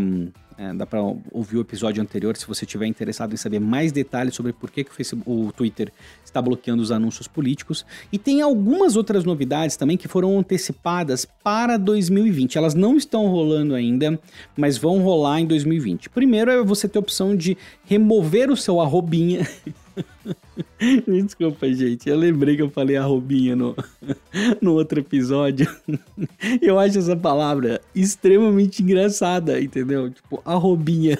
é, 0.57 0.73
dá 0.73 0.85
para 0.85 1.01
ouvir 1.31 1.57
o 1.57 1.61
episódio 1.61 2.01
anterior 2.01 2.35
se 2.35 2.47
você 2.47 2.65
estiver 2.65 2.85
interessado 2.85 3.33
em 3.33 3.37
saber 3.37 3.59
mais 3.59 3.91
detalhes 3.91 4.35
sobre 4.35 4.53
por 4.53 4.71
que, 4.71 4.83
que 4.83 4.91
o, 4.91 4.93
Facebook, 4.93 5.29
o 5.29 5.51
Twitter 5.51 5.91
está 6.23 6.41
bloqueando 6.41 6.81
os 6.81 6.91
anúncios 6.91 7.27
políticos. 7.27 7.85
E 8.11 8.17
tem 8.17 8.41
algumas 8.41 8.95
outras 8.95 9.23
novidades 9.23 9.75
também 9.77 9.97
que 9.97 10.07
foram 10.07 10.37
antecipadas 10.37 11.25
para 11.43 11.77
2020. 11.77 12.57
Elas 12.57 12.73
não 12.73 12.97
estão 12.97 13.27
rolando 13.27 13.75
ainda, 13.75 14.19
mas 14.55 14.77
vão 14.77 14.99
rolar 15.01 15.39
em 15.39 15.45
2020. 15.45 16.09
Primeiro 16.09 16.51
é 16.51 16.63
você 16.63 16.87
ter 16.87 16.97
a 16.97 17.01
opção 17.01 17.35
de 17.35 17.57
remover 17.85 18.49
o 18.49 18.57
seu 18.57 18.79
arrobinha. 18.79 19.47
Desculpa, 21.07 21.71
gente. 21.73 22.09
Eu 22.09 22.17
lembrei 22.17 22.55
que 22.55 22.61
eu 22.61 22.69
falei 22.69 22.97
arrobinha 22.97 23.55
no, 23.55 23.75
no 24.61 24.73
outro 24.73 24.99
episódio. 24.99 25.67
Eu 26.61 26.79
acho 26.79 26.99
essa 26.99 27.15
palavra 27.15 27.81
extremamente 27.95 28.81
engraçada, 28.81 29.59
entendeu? 29.59 30.09
Tipo, 30.09 30.41
arrobinha. 30.45 31.17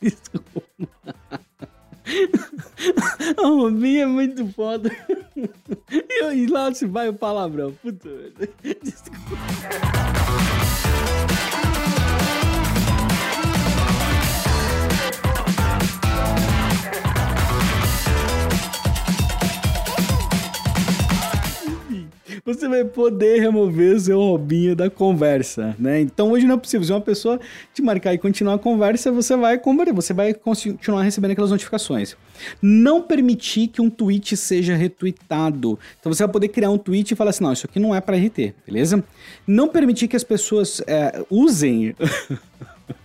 Desculpa. 0.00 0.62
Arrobinha 3.36 4.02
é 4.02 4.06
muito 4.06 4.46
foda. 4.52 4.90
E 6.34 6.46
lá 6.46 6.72
se 6.72 6.86
vai 6.86 7.08
o 7.08 7.14
palavrão. 7.14 7.72
Puta. 7.82 8.08
Desculpa. 8.82 9.36
Você 22.54 22.66
vai 22.66 22.82
poder 22.82 23.40
remover 23.40 24.00
seu 24.00 24.18
robinho 24.18 24.74
da 24.74 24.88
conversa, 24.88 25.76
né? 25.78 26.00
Então 26.00 26.30
hoje 26.30 26.46
não 26.46 26.54
é 26.54 26.58
possível. 26.58 26.86
Se 26.86 26.92
uma 26.92 27.00
pessoa 27.00 27.38
te 27.74 27.82
marcar 27.82 28.14
e 28.14 28.18
continuar 28.18 28.54
a 28.54 28.58
conversa, 28.58 29.12
você 29.12 29.36
vai 29.36 29.60
você 29.94 30.14
vai 30.14 30.32
continuar 30.32 31.02
recebendo 31.02 31.32
aquelas 31.32 31.50
notificações. 31.50 32.16
Não 32.62 33.02
permitir 33.02 33.68
que 33.68 33.82
um 33.82 33.90
tweet 33.90 34.36
seja 34.36 34.74
retweetado. 34.74 35.78
Então 36.00 36.12
você 36.12 36.22
vai 36.22 36.32
poder 36.32 36.48
criar 36.48 36.70
um 36.70 36.78
tweet 36.78 37.12
e 37.12 37.16
falar 37.16 37.30
assim: 37.30 37.44
não, 37.44 37.52
isso 37.52 37.66
aqui 37.66 37.78
não 37.78 37.94
é 37.94 38.00
para 38.00 38.16
RT, 38.16 38.54
beleza? 38.66 39.04
Não 39.46 39.68
permitir 39.68 40.08
que 40.08 40.16
as 40.16 40.24
pessoas 40.24 40.80
é, 40.86 41.22
usem. 41.28 41.94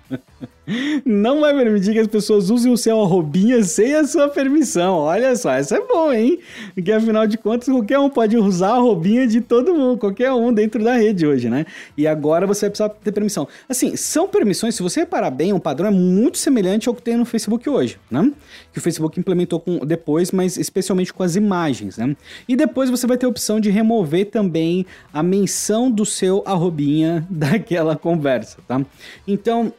não 1.06 1.42
vai 1.42 1.54
permitir 1.54 1.92
que 1.92 2.00
as 2.00 2.08
pessoas 2.08 2.50
usem 2.50 2.72
o 2.72 2.78
seu 2.78 3.02
arrobinha 3.02 3.62
sem 3.64 3.94
a 3.96 4.06
sua 4.06 4.30
permissão. 4.30 4.96
Olha 4.96 5.36
só, 5.36 5.58
isso 5.60 5.76
é 5.76 5.82
bom, 5.82 6.12
hein? 6.12 6.40
Porque 6.74 6.92
afinal 6.92 7.28
de 7.28 7.38
contas, 7.38 7.68
qualquer 7.68 8.00
um 8.00 8.10
pode 8.10 8.38
usar 8.38 8.70
a 8.70 8.76
arrobinha 8.76 9.28
de 9.28 9.42
todo 9.42 9.74
mundo, 9.74 9.98
qualquer 9.98 10.32
um 10.32 10.54
dentro 10.54 10.84
da 10.84 10.94
rede 10.94 11.28
hoje, 11.28 11.50
né? 11.50 11.66
E 11.98 12.08
agora 12.08 12.48
você 12.48 12.62
vai 12.62 12.70
precisar 12.72 12.90
ter 12.90 13.12
permissão. 13.12 13.48
Assim, 13.68 13.96
são 13.96 14.28
permissões, 14.28 14.76
se 14.76 14.82
você 14.82 15.02
reparar 15.02 15.32
bem, 15.32 15.52
o 15.52 15.60
padrão 15.60 15.90
é 15.90 15.92
muito 15.92 16.38
semelhante 16.38 16.88
ao 16.88 16.96
que 16.96 17.02
tem 17.02 17.18
no 17.18 17.26
Facebook 17.26 17.70
hoje, 17.70 18.00
né? 18.10 18.32
Que 18.72 18.80
o 18.80 18.82
Facebook 18.82 19.20
implementou 19.20 19.60
com, 19.60 19.80
depois, 19.80 20.32
mas 20.32 20.58
especialmente 20.58 21.14
com 21.14 21.24
as 21.24 21.36
imagens, 21.36 21.98
né? 21.98 22.16
E 22.48 22.56
depois 22.56 22.90
você 22.90 23.06
vai 23.06 23.18
ter 23.18 23.26
a 23.26 23.30
opção 23.30 23.60
de 23.60 23.70
remover 23.70 24.30
também 24.30 24.86
a 25.12 25.22
menção 25.22 25.92
do 25.92 26.06
seu 26.06 26.42
arrobinha 26.46 27.28
daquela 27.30 27.96
conversa, 27.96 28.60
tá? 28.68 28.82
Então, 29.28 29.74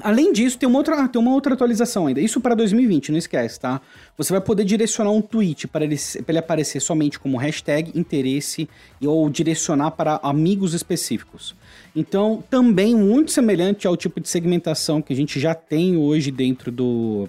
Além 0.00 0.32
disso, 0.32 0.58
tem 0.58 0.68
uma, 0.68 0.78
outra, 0.78 1.06
tem 1.08 1.20
uma 1.20 1.32
outra 1.32 1.54
atualização 1.54 2.06
ainda. 2.06 2.20
Isso 2.20 2.40
para 2.40 2.54
2020, 2.54 3.12
não 3.12 3.18
esquece, 3.18 3.60
tá? 3.60 3.80
Você 4.18 4.32
vai 4.32 4.40
poder 4.40 4.64
direcionar 4.64 5.12
um 5.12 5.22
tweet 5.22 5.68
para 5.68 5.84
ele, 5.84 5.96
para 5.96 6.32
ele 6.32 6.38
aparecer 6.38 6.80
somente 6.80 7.18
como 7.18 7.36
hashtag, 7.36 7.92
interesse 7.94 8.68
ou 9.00 9.30
direcionar 9.30 9.92
para 9.92 10.18
amigos 10.22 10.74
específicos. 10.74 11.54
Então, 11.94 12.42
também 12.50 12.94
muito 12.94 13.30
semelhante 13.30 13.86
ao 13.86 13.96
tipo 13.96 14.20
de 14.20 14.28
segmentação 14.28 15.00
que 15.00 15.12
a 15.12 15.16
gente 15.16 15.38
já 15.38 15.54
tem 15.54 15.96
hoje 15.96 16.32
dentro 16.32 16.72
do, 16.72 17.28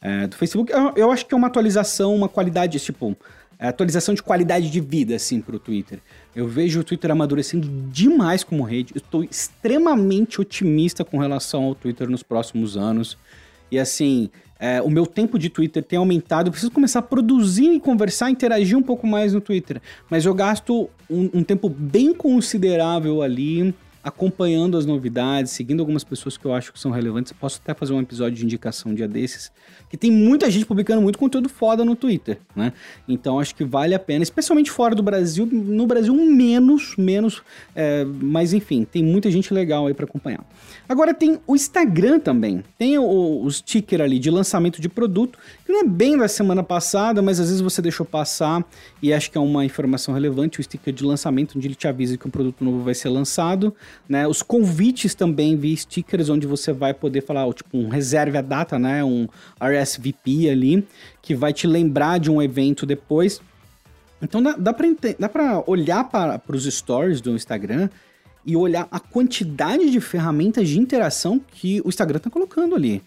é, 0.00 0.26
do 0.26 0.36
Facebook. 0.36 0.72
Eu, 0.72 0.92
eu 0.96 1.10
acho 1.12 1.24
que 1.24 1.34
é 1.34 1.36
uma 1.36 1.46
atualização, 1.46 2.14
uma 2.14 2.28
qualidade, 2.28 2.80
tipo, 2.80 3.16
atualização 3.68 4.14
de 4.14 4.22
qualidade 4.22 4.70
de 4.70 4.80
vida, 4.80 5.14
assim, 5.14 5.40
para 5.40 5.56
o 5.56 5.58
Twitter. 5.58 6.00
Eu 6.34 6.48
vejo 6.48 6.80
o 6.80 6.84
Twitter 6.84 7.10
amadurecendo 7.10 7.68
demais 7.90 8.42
como 8.42 8.62
rede. 8.62 8.92
estou 8.96 9.22
extremamente 9.22 10.40
otimista 10.40 11.04
com 11.04 11.18
relação 11.18 11.64
ao 11.64 11.74
Twitter 11.74 12.08
nos 12.08 12.22
próximos 12.22 12.76
anos. 12.76 13.16
E 13.70 13.78
assim, 13.78 14.30
é, 14.58 14.80
o 14.80 14.88
meu 14.88 15.06
tempo 15.06 15.38
de 15.38 15.48
Twitter 15.48 15.82
tem 15.82 15.98
aumentado. 15.98 16.48
Eu 16.48 16.52
preciso 16.52 16.70
começar 16.70 17.00
a 17.00 17.02
produzir 17.02 17.72
e 17.72 17.80
conversar, 17.80 18.30
interagir 18.30 18.78
um 18.78 18.82
pouco 18.82 19.06
mais 19.06 19.32
no 19.32 19.40
Twitter. 19.40 19.80
Mas 20.08 20.24
eu 20.24 20.34
gasto 20.34 20.88
um, 21.10 21.30
um 21.34 21.42
tempo 21.42 21.68
bem 21.68 22.14
considerável 22.14 23.22
ali 23.22 23.74
acompanhando 24.02 24.76
as 24.76 24.84
novidades, 24.84 25.52
seguindo 25.52 25.80
algumas 25.80 26.02
pessoas 26.02 26.36
que 26.36 26.44
eu 26.44 26.52
acho 26.52 26.72
que 26.72 26.78
são 26.78 26.90
relevantes. 26.90 27.32
Posso 27.32 27.60
até 27.62 27.72
fazer 27.72 27.92
um 27.92 28.00
episódio 28.00 28.36
de 28.36 28.44
indicação 28.44 28.90
um 28.90 28.94
dia 28.94 29.06
desses, 29.06 29.52
que 29.88 29.96
tem 29.96 30.10
muita 30.10 30.50
gente 30.50 30.66
publicando 30.66 31.00
muito 31.00 31.18
conteúdo 31.18 31.48
foda 31.48 31.84
no 31.84 31.94
Twitter, 31.94 32.38
né? 32.56 32.72
Então 33.06 33.38
acho 33.38 33.54
que 33.54 33.64
vale 33.64 33.94
a 33.94 33.98
pena, 33.98 34.22
especialmente 34.22 34.70
fora 34.70 34.94
do 34.94 35.02
Brasil. 35.02 35.46
No 35.46 35.86
Brasil, 35.86 36.14
menos, 36.14 36.96
menos, 36.96 37.42
é, 37.76 38.04
mas 38.04 38.52
enfim, 38.52 38.84
tem 38.84 39.04
muita 39.04 39.30
gente 39.30 39.54
legal 39.54 39.86
aí 39.86 39.94
para 39.94 40.04
acompanhar. 40.04 40.44
Agora 40.88 41.14
tem 41.14 41.38
o 41.46 41.54
Instagram 41.54 42.18
também, 42.18 42.62
tem 42.76 42.98
o, 42.98 43.42
o 43.42 43.50
sticker 43.50 44.00
ali 44.00 44.18
de 44.18 44.30
lançamento 44.30 44.80
de 44.80 44.88
produto, 44.88 45.38
que 45.64 45.72
não 45.72 45.80
é 45.80 45.84
bem 45.84 46.16
da 46.16 46.26
semana 46.26 46.62
passada, 46.62 47.22
mas 47.22 47.38
às 47.38 47.46
vezes 47.46 47.60
você 47.60 47.80
deixou 47.80 48.04
passar 48.04 48.64
e 49.00 49.12
acho 49.12 49.30
que 49.30 49.38
é 49.38 49.40
uma 49.40 49.64
informação 49.64 50.12
relevante, 50.12 50.60
o 50.60 50.62
sticker 50.62 50.92
de 50.92 51.04
lançamento, 51.04 51.56
onde 51.56 51.68
ele 51.68 51.74
te 51.74 51.86
avisa 51.86 52.16
que 52.16 52.26
um 52.26 52.30
produto 52.30 52.64
novo 52.64 52.82
vai 52.82 52.94
ser 52.94 53.08
lançado. 53.08 53.74
Né? 54.08 54.26
Os 54.26 54.42
convites 54.42 55.14
também 55.14 55.56
via 55.56 55.76
stickers, 55.76 56.28
onde 56.28 56.46
você 56.46 56.72
vai 56.72 56.92
poder 56.92 57.22
falar, 57.22 57.52
tipo, 57.52 57.76
um 57.76 57.88
reserve 57.88 58.36
a 58.38 58.42
data, 58.42 58.78
né? 58.78 59.02
Um 59.04 59.28
RSVP 59.60 60.50
ali, 60.50 60.86
que 61.20 61.34
vai 61.34 61.52
te 61.52 61.66
lembrar 61.66 62.18
de 62.18 62.30
um 62.30 62.40
evento 62.42 62.84
depois. 62.84 63.40
Então 64.20 64.42
dá, 64.42 64.56
dá 64.56 65.28
para 65.28 65.64
olhar 65.66 66.04
para 66.04 66.40
os 66.48 66.64
stories 66.64 67.20
do 67.20 67.32
Instagram 67.32 67.88
e 68.44 68.56
olhar 68.56 68.86
a 68.90 69.00
quantidade 69.00 69.90
de 69.90 70.00
ferramentas 70.00 70.68
de 70.68 70.78
interação 70.78 71.40
que 71.52 71.80
o 71.84 71.88
Instagram 71.88 72.18
está 72.18 72.30
colocando 72.30 72.74
ali. 72.74 73.02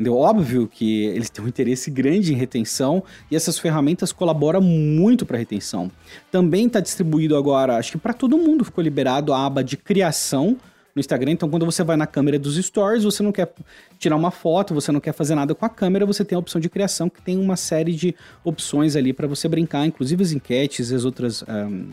Entendeu? 0.00 0.16
Óbvio 0.16 0.66
que 0.66 1.04
eles 1.04 1.28
têm 1.28 1.44
um 1.44 1.48
interesse 1.48 1.90
grande 1.90 2.32
em 2.32 2.36
retenção 2.36 3.04
e 3.30 3.36
essas 3.36 3.58
ferramentas 3.58 4.12
colaboram 4.12 4.62
muito 4.62 5.26
para 5.26 5.36
retenção. 5.36 5.90
Também 6.32 6.68
está 6.68 6.80
distribuído 6.80 7.36
agora, 7.36 7.76
acho 7.76 7.92
que 7.92 7.98
para 7.98 8.14
todo 8.14 8.38
mundo 8.38 8.64
ficou 8.64 8.82
liberado 8.82 9.30
a 9.34 9.44
aba 9.44 9.62
de 9.62 9.76
criação 9.76 10.56
no 10.94 11.00
Instagram. 11.00 11.32
Então, 11.32 11.50
quando 11.50 11.66
você 11.66 11.84
vai 11.84 11.98
na 11.98 12.06
câmera 12.06 12.38
dos 12.38 12.56
stories, 12.56 13.04
você 13.04 13.22
não 13.22 13.30
quer 13.30 13.52
tirar 13.98 14.16
uma 14.16 14.30
foto, 14.30 14.72
você 14.72 14.90
não 14.90 15.00
quer 15.00 15.12
fazer 15.12 15.34
nada 15.34 15.54
com 15.54 15.66
a 15.66 15.68
câmera, 15.68 16.06
você 16.06 16.24
tem 16.24 16.34
a 16.34 16.38
opção 16.38 16.58
de 16.58 16.70
criação 16.70 17.10
que 17.10 17.20
tem 17.20 17.38
uma 17.38 17.54
série 17.54 17.92
de 17.92 18.14
opções 18.42 18.96
ali 18.96 19.12
para 19.12 19.26
você 19.26 19.48
brincar, 19.48 19.84
inclusive 19.84 20.22
as 20.22 20.32
enquetes 20.32 20.90
as 20.92 21.04
outras. 21.04 21.42
Um, 21.42 21.90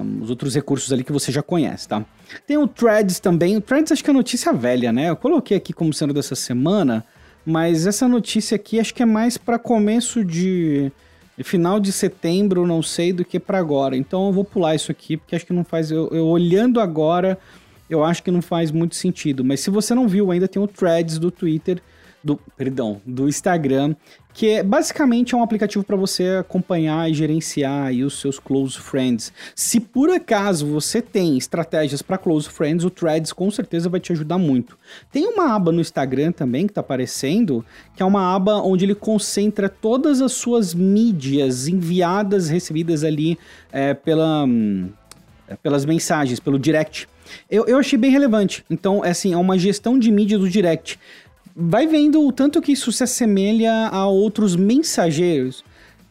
um, 0.00 0.22
os 0.22 0.30
outros 0.30 0.54
recursos 0.54 0.92
ali 0.92 1.04
que 1.04 1.12
você 1.12 1.30
já 1.30 1.42
conhece, 1.42 1.88
tá? 1.88 2.04
Tem 2.46 2.56
o 2.56 2.66
Threads 2.66 3.20
também. 3.20 3.56
O 3.56 3.60
Threads 3.60 3.92
acho 3.92 4.02
que 4.02 4.10
é 4.10 4.12
notícia 4.12 4.52
velha, 4.52 4.92
né? 4.92 5.10
Eu 5.10 5.16
coloquei 5.16 5.56
aqui 5.56 5.72
como 5.72 5.92
sendo 5.92 6.12
dessa 6.14 6.34
semana, 6.34 7.04
mas 7.44 7.86
essa 7.86 8.08
notícia 8.08 8.54
aqui 8.54 8.80
acho 8.80 8.94
que 8.94 9.02
é 9.02 9.06
mais 9.06 9.36
para 9.36 9.58
começo 9.58 10.24
de 10.24 10.90
final 11.42 11.80
de 11.80 11.92
setembro, 11.92 12.66
não 12.66 12.82
sei, 12.82 13.12
do 13.12 13.24
que 13.24 13.40
para 13.40 13.58
agora. 13.58 13.96
Então 13.96 14.26
eu 14.26 14.32
vou 14.32 14.44
pular 14.44 14.74
isso 14.74 14.90
aqui, 14.90 15.16
porque 15.16 15.34
acho 15.34 15.46
que 15.46 15.52
não 15.52 15.64
faz. 15.64 15.90
Eu, 15.90 16.08
eu, 16.12 16.26
olhando 16.26 16.80
agora, 16.80 17.38
eu 17.88 18.04
acho 18.04 18.22
que 18.22 18.30
não 18.30 18.42
faz 18.42 18.70
muito 18.70 18.94
sentido. 18.94 19.44
Mas 19.44 19.60
se 19.60 19.70
você 19.70 19.94
não 19.94 20.06
viu 20.08 20.30
ainda, 20.30 20.48
tem 20.48 20.62
o 20.62 20.66
Threads 20.66 21.18
do 21.18 21.30
Twitter, 21.30 21.82
do, 22.22 22.36
perdão, 22.56 23.00
do 23.04 23.28
Instagram, 23.28 23.94
que 24.34 24.48
é 24.48 24.62
basicamente 24.62 25.34
é 25.34 25.36
um 25.36 25.42
aplicativo 25.42 25.84
para 25.84 25.96
você 25.96 26.38
acompanhar 26.40 27.10
e 27.10 27.14
gerenciar 27.14 27.86
aí 27.88 28.02
os 28.02 28.18
seus 28.18 28.38
close 28.38 28.78
friends. 28.78 29.32
Se 29.54 29.78
por 29.78 30.10
acaso 30.10 30.66
você 30.66 31.02
tem 31.02 31.36
estratégias 31.36 32.00
para 32.00 32.16
close 32.16 32.48
friends, 32.48 32.84
o 32.84 32.90
Threads 32.90 33.32
com 33.32 33.50
certeza 33.50 33.88
vai 33.88 34.00
te 34.00 34.12
ajudar 34.12 34.38
muito. 34.38 34.78
Tem 35.10 35.26
uma 35.26 35.54
aba 35.54 35.70
no 35.70 35.80
Instagram 35.80 36.32
também 36.32 36.66
que 36.66 36.70
está 36.70 36.80
aparecendo, 36.80 37.64
que 37.94 38.02
é 38.02 38.06
uma 38.06 38.34
aba 38.34 38.56
onde 38.62 38.84
ele 38.84 38.94
concentra 38.94 39.68
todas 39.68 40.22
as 40.22 40.32
suas 40.32 40.72
mídias 40.72 41.68
enviadas, 41.68 42.48
recebidas 42.48 43.04
ali 43.04 43.38
é, 43.70 43.92
pela, 43.92 44.44
hum, 44.44 44.88
pelas 45.62 45.84
mensagens, 45.84 46.40
pelo 46.40 46.58
direct. 46.58 47.06
Eu, 47.50 47.66
eu 47.66 47.78
achei 47.78 47.98
bem 47.98 48.10
relevante. 48.10 48.64
Então, 48.68 49.04
é 49.04 49.10
assim, 49.10 49.32
é 49.32 49.36
uma 49.36 49.58
gestão 49.58 49.98
de 49.98 50.10
mídia 50.10 50.38
do 50.38 50.48
direct 50.48 50.98
vai 51.54 51.86
vendo 51.86 52.26
o 52.26 52.32
tanto 52.32 52.60
que 52.60 52.72
isso 52.72 52.90
se 52.92 53.04
assemelha 53.04 53.88
a 53.88 54.06
outros 54.06 54.56
mensageiros. 54.56 55.64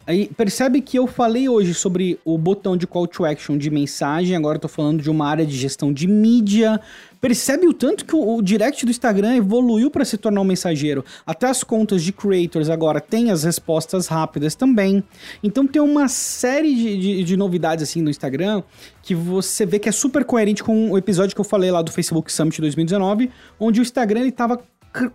Aí 0.04 0.28
percebe 0.36 0.80
que 0.80 0.98
eu 0.98 1.06
falei 1.06 1.48
hoje 1.48 1.72
sobre 1.74 2.18
o 2.24 2.36
botão 2.36 2.76
de 2.76 2.88
call 2.88 3.06
to 3.06 3.24
action 3.24 3.56
de 3.56 3.70
mensagem, 3.70 4.34
agora 4.34 4.56
eu 4.56 4.60
tô 4.60 4.66
falando 4.66 5.00
de 5.00 5.08
uma 5.08 5.28
área 5.28 5.46
de 5.46 5.56
gestão 5.56 5.92
de 5.92 6.08
mídia. 6.08 6.80
Percebe 7.20 7.68
o 7.68 7.72
tanto 7.72 8.04
que 8.04 8.16
o, 8.16 8.42
direct 8.42 8.84
do 8.84 8.90
Instagram 8.90 9.36
evoluiu 9.36 9.92
para 9.92 10.04
se 10.04 10.18
tornar 10.18 10.40
um 10.40 10.44
mensageiro. 10.44 11.04
Até 11.24 11.46
as 11.46 11.62
contas 11.62 12.02
de 12.02 12.12
creators 12.12 12.68
agora 12.68 13.00
têm 13.00 13.30
as 13.30 13.44
respostas 13.44 14.08
rápidas 14.08 14.56
também. 14.56 15.04
Então 15.40 15.68
tem 15.68 15.80
uma 15.80 16.08
série 16.08 16.74
de, 16.74 16.98
de, 16.98 17.24
de 17.24 17.36
novidades 17.36 17.88
assim 17.88 18.02
no 18.02 18.10
Instagram 18.10 18.64
que 19.04 19.14
você 19.14 19.64
vê 19.64 19.78
que 19.78 19.88
é 19.88 19.92
super 19.92 20.24
coerente 20.24 20.64
com 20.64 20.90
o 20.90 20.98
episódio 20.98 21.32
que 21.32 21.40
eu 21.40 21.44
falei 21.44 21.70
lá 21.70 21.80
do 21.80 21.92
Facebook 21.92 22.32
Summit 22.32 22.60
2019, 22.60 23.30
onde 23.60 23.78
o 23.78 23.82
Instagram 23.82 24.22
ele 24.22 24.32
tava 24.32 24.60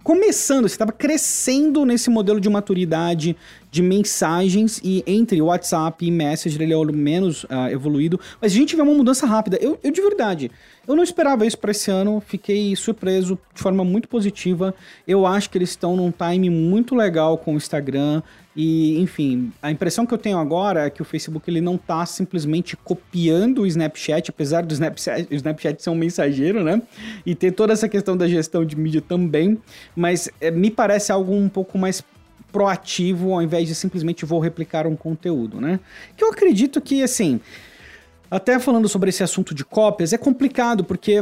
começando, 0.04 0.68
você 0.68 0.74
estava 0.74 0.92
crescendo 0.92 1.86
nesse 1.86 2.10
modelo 2.10 2.42
de 2.42 2.50
maturidade 2.50 3.38
de 3.70 3.82
mensagens 3.84 4.82
e 4.84 5.04
entre 5.06 5.40
WhatsApp 5.42 6.04
e 6.06 6.10
Messenger 6.10 6.62
ele 6.62 6.74
é 6.74 6.78
o 6.78 6.86
menos 6.86 7.44
uh, 7.44 7.70
evoluído, 7.70 8.20
mas 8.42 8.54
a 8.54 8.56
gente 8.56 8.76
vê 8.76 8.82
uma 8.82 8.94
mudança 8.94 9.28
rápida. 9.28 9.58
Eu, 9.62 9.80
eu 9.84 9.92
de 9.92 10.02
verdade, 10.02 10.52
eu 10.88 10.96
não 10.96 11.04
esperava 11.04 11.46
isso 11.46 11.58
para 11.60 11.72
esse 11.72 11.92
ano, 11.92 12.22
fiquei 12.26 12.76
surpreso 12.76 13.38
de 13.54 13.62
forma 13.62 13.84
muito 13.84 14.08
positiva. 14.08 14.74
Eu 15.08 15.28
acho 15.28 15.50
que 15.50 15.58
eles 15.58 15.70
estão 15.70 15.96
num 15.96 16.12
time 16.12 16.50
muito 16.50 16.96
legal 16.96 17.38
com 17.38 17.54
o 17.54 17.58
Instagram. 17.58 18.24
E, 18.60 19.00
enfim, 19.00 19.54
a 19.62 19.70
impressão 19.70 20.04
que 20.04 20.12
eu 20.12 20.18
tenho 20.18 20.40
agora 20.40 20.88
é 20.88 20.90
que 20.90 21.00
o 21.00 21.06
Facebook 21.06 21.48
ele 21.48 21.62
não 21.62 21.76
está 21.76 22.04
simplesmente 22.08 22.76
copiando 22.76 23.62
o 23.62 23.68
Snapchat, 23.68 24.32
apesar 24.32 24.66
do 24.66 24.74
Snapchat, 24.74 25.28
o 25.30 25.36
Snapchat 25.36 25.84
ser 25.84 25.92
um 25.92 25.96
mensageiro, 25.96 26.64
né? 26.64 26.82
E 27.24 27.36
ter 27.36 27.52
toda 27.52 27.72
essa 27.72 27.88
questão 27.88 28.18
da 28.18 28.28
gestão 28.28 28.66
de 28.66 28.76
mídia 28.76 29.00
também, 29.00 29.62
mas 29.96 30.28
é, 30.42 30.50
me 30.50 30.72
parece 30.72 31.12
algo 31.12 31.36
um 31.36 31.48
pouco 31.48 31.78
mais 31.78 32.04
proativo 32.52 33.34
ao 33.34 33.44
invés 33.44 33.68
de 33.68 33.76
simplesmente 33.76 34.26
vou 34.26 34.40
replicar 34.40 34.88
um 34.88 34.96
conteúdo, 34.96 35.62
né? 35.62 35.80
Que 36.16 36.24
eu 36.24 36.32
acredito 36.32 36.82
que, 36.82 37.04
assim, 37.04 37.40
até 38.32 38.58
falando 38.58 38.90
sobre 38.90 39.12
esse 39.12 39.22
assunto 39.22 39.54
de 39.54 39.64
cópias, 39.64 40.14
é 40.14 40.18
complicado 40.18 40.84
porque 40.84 41.20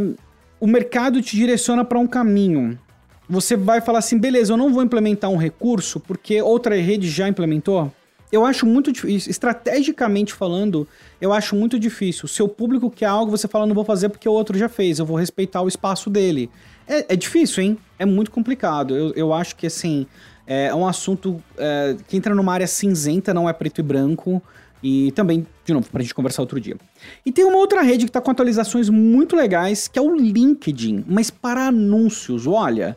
o 0.58 0.68
mercado 0.68 1.22
te 1.22 1.36
direciona 1.36 1.84
para 1.84 2.00
um 2.00 2.08
caminho 2.08 2.80
você 3.28 3.56
vai 3.56 3.82
falar 3.82 4.00
assim, 4.00 4.18
beleza, 4.18 4.54
eu 4.54 4.58
não 4.58 4.74
vou 4.74 4.84
implementar 4.84 5.30
um 5.30 5.38
recurso 5.38 6.00
porque 6.00 6.42
outra 6.42 6.76
rede 6.76 7.10
já 7.10 7.28
implementou? 7.28 7.92
Eu 8.32 8.46
acho 8.46 8.66
muito 8.66 8.92
difícil, 8.92 9.32
estrategicamente 9.32 10.34
falando, 10.34 10.88
eu 11.22 11.32
acho 11.32 11.56
muito 11.56 11.80
difícil. 11.80 12.28
Seu 12.28 12.48
público 12.48 12.90
quer 12.90 13.06
algo, 13.06 13.32
você 13.32 13.48
fala, 13.48 13.66
não 13.66 13.76
vou 13.76 13.86
fazer 13.86 14.10
porque 14.10 14.28
o 14.28 14.32
outro 14.32 14.58
já 14.58 14.68
fez, 14.68 15.00
eu 15.00 15.06
vou 15.06 15.16
respeitar 15.16 15.62
o 15.62 15.68
espaço 15.68 16.10
dele. 16.10 16.50
É, 16.88 17.14
é 17.14 17.16
difícil, 17.16 17.64
hein? 17.64 17.78
É 17.98 18.06
muito 18.06 18.32
complicado. 18.32 18.96
Eu, 18.96 19.14
eu 19.14 19.34
acho 19.34 19.56
que, 19.56 19.68
assim, 19.68 20.06
é 20.46 20.74
um 20.74 20.88
assunto 20.88 21.42
é, 21.58 21.96
que 22.08 22.18
entra 22.18 22.36
numa 22.36 22.52
área 22.54 22.68
cinzenta, 22.68 23.34
não 23.34 23.48
é 23.48 23.54
preto 23.54 23.80
e 23.80 23.84
branco. 23.84 24.42
E 24.84 25.12
também, 25.14 25.48
de 25.64 25.74
novo, 25.74 25.90
para 25.90 26.02
a 26.02 26.04
gente 26.04 26.14
conversar 26.14 26.44
outro 26.44 26.60
dia. 26.60 26.76
E 27.26 27.32
tem 27.32 27.44
uma 27.44 27.58
outra 27.58 27.82
rede 27.82 28.06
que 28.06 28.10
está 28.10 28.22
com 28.22 28.30
atualizações 28.30 28.88
muito 28.90 29.36
legais, 29.36 29.88
que 29.88 29.98
é 29.98 30.02
o 30.02 30.16
LinkedIn, 30.16 31.06
mas 31.08 31.32
para 31.32 31.68
anúncios. 31.68 32.46
Olha, 32.46 32.96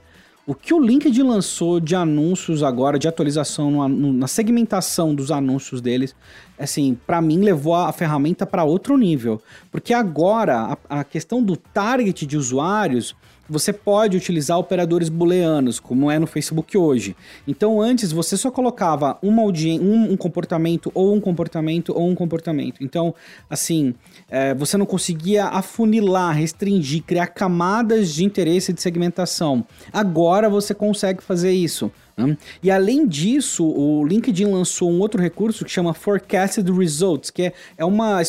o 0.49 0.55
que 0.55 0.73
o 0.73 0.81
LinkedIn 0.81 1.25
lançou 1.25 1.79
de 1.79 1.95
anúncios 1.95 2.63
agora, 2.63 2.99
de 2.99 3.07
atualização 3.07 3.71
no, 3.71 3.87
no, 3.87 4.13
na 4.15 4.27
segmentação 4.27 5.15
dos 5.15 5.31
anúncios 5.31 5.83
deles, 5.83 6.17
assim, 6.59 6.99
para 7.07 7.21
mim 7.21 7.41
levou 7.41 7.75
a, 7.75 7.93
ferramenta 7.93 8.47
para 8.47 8.65
outro 8.65 8.97
nível. 8.97 9.41
Porque 9.71 9.95
agora 9.95 10.77
a, 10.89 11.01
a 11.01 11.05
questão 11.05 11.43
do 11.43 11.57
target 11.57 12.27
de 12.27 12.37
usuários 12.37 13.15
você 13.49 13.73
pode 13.73 14.17
utilizar 14.17 14.59
operadores 14.59 15.09
booleanos, 15.09 15.81
como 15.81 16.11
é 16.11 16.19
no 16.19 16.27
Facebook 16.27 16.77
hoje. 16.77 17.17
Então, 17.47 17.81
antes 17.81 18.13
você 18.13 18.37
só 18.37 18.51
colocava 18.51 19.19
uma 19.23 19.43
um, 19.43 20.13
um, 20.13 20.17
comportamento, 20.17 20.91
ou 20.93 21.15
um 21.15 21.21
comportamento, 21.21 21.93
ou 21.97 22.09
um 22.11 22.15
comportamento. 22.15 22.85
Então, 22.85 23.15
assim, 23.49 23.95
é, 24.29 24.55
você 24.55 24.77
não 24.77 24.85
conseguia 24.85 25.47
afunilar, 25.47 26.37
restringir, 26.37 27.03
criar 27.05 27.29
camadas 27.29 28.13
de 28.13 28.25
interesse 28.25 28.73
de 28.73 28.83
segmentação. 28.83 29.65
Agora 29.93 30.51
você 30.51 30.75
consegue 30.75 31.23
fazer 31.23 31.53
isso. 31.53 31.91
Né? 32.19 32.37
E 32.63 32.71
além 32.71 33.07
disso, 33.07 33.65
o 33.65 34.05
LinkedIn 34.05 34.47
lançou 34.47 34.91
um 34.91 34.99
outro 34.99 35.23
recurso 35.23 35.65
que 35.65 35.71
chama 35.71 35.95
Forecasted 35.95 36.69
Results, 36.71 37.31
que 37.31 37.43
é, 37.43 37.53
é 37.77 37.85
uma 37.85 38.21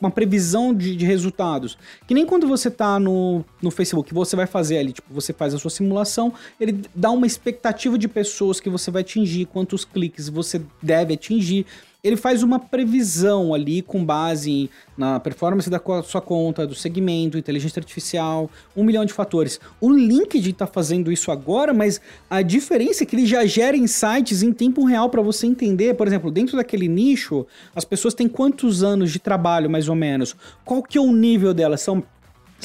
uma 0.00 0.10
previsão 0.10 0.74
de, 0.74 0.96
de 0.96 1.06
resultados. 1.06 1.78
Que 2.06 2.14
nem 2.14 2.26
quando 2.26 2.48
você 2.48 2.68
está 2.68 2.98
no, 2.98 3.44
no 3.62 3.70
Facebook, 3.70 4.12
você 4.12 4.34
vai 4.34 4.46
fazer 4.46 4.78
ali, 4.78 4.92
tipo, 4.92 5.12
você 5.12 5.32
faz 5.32 5.54
a 5.54 5.58
sua 5.58 5.70
simulação, 5.70 6.32
ele 6.60 6.82
dá 6.94 7.10
uma 7.10 7.26
expectativa 7.26 7.96
de 7.96 8.08
pessoas 8.08 8.58
que 8.58 8.68
você 8.68 8.90
vai 8.90 9.02
atingir, 9.02 9.46
quantos 9.46 9.84
cliques 9.84 10.28
você 10.28 10.60
deve 10.82 11.14
atingir 11.14 11.64
ele 12.02 12.16
faz 12.16 12.42
uma 12.42 12.58
previsão 12.58 13.54
ali 13.54 13.80
com 13.80 14.04
base 14.04 14.68
na 14.96 15.20
performance 15.20 15.70
da 15.70 15.80
sua 16.02 16.20
conta, 16.20 16.66
do 16.66 16.74
segmento, 16.74 17.38
inteligência 17.38 17.78
artificial, 17.78 18.50
um 18.76 18.82
milhão 18.82 19.04
de 19.04 19.12
fatores. 19.12 19.60
O 19.80 19.88
LinkedIn 19.88 20.50
está 20.50 20.66
fazendo 20.66 21.12
isso 21.12 21.30
agora, 21.30 21.72
mas 21.72 22.00
a 22.28 22.42
diferença 22.42 23.04
é 23.04 23.06
que 23.06 23.14
ele 23.14 23.24
já 23.24 23.46
gera 23.46 23.76
insights 23.76 24.42
em 24.42 24.52
tempo 24.52 24.84
real 24.84 25.08
para 25.10 25.22
você 25.22 25.46
entender, 25.46 25.94
por 25.94 26.08
exemplo, 26.08 26.30
dentro 26.30 26.56
daquele 26.56 26.88
nicho, 26.88 27.46
as 27.74 27.84
pessoas 27.84 28.14
têm 28.14 28.28
quantos 28.28 28.82
anos 28.82 29.12
de 29.12 29.20
trabalho, 29.20 29.70
mais 29.70 29.88
ou 29.88 29.94
menos? 29.94 30.34
Qual 30.64 30.82
que 30.82 30.98
é 30.98 31.00
o 31.00 31.12
nível 31.12 31.54
delas? 31.54 31.82
São 31.82 32.02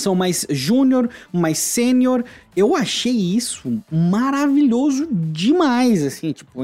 são 0.01 0.15
mais 0.15 0.45
júnior, 0.49 1.09
mais 1.31 1.57
sênior. 1.57 2.23
Eu 2.55 2.75
achei 2.75 3.13
isso 3.13 3.81
maravilhoso 3.91 5.07
demais, 5.11 6.03
assim, 6.03 6.31
tipo, 6.31 6.63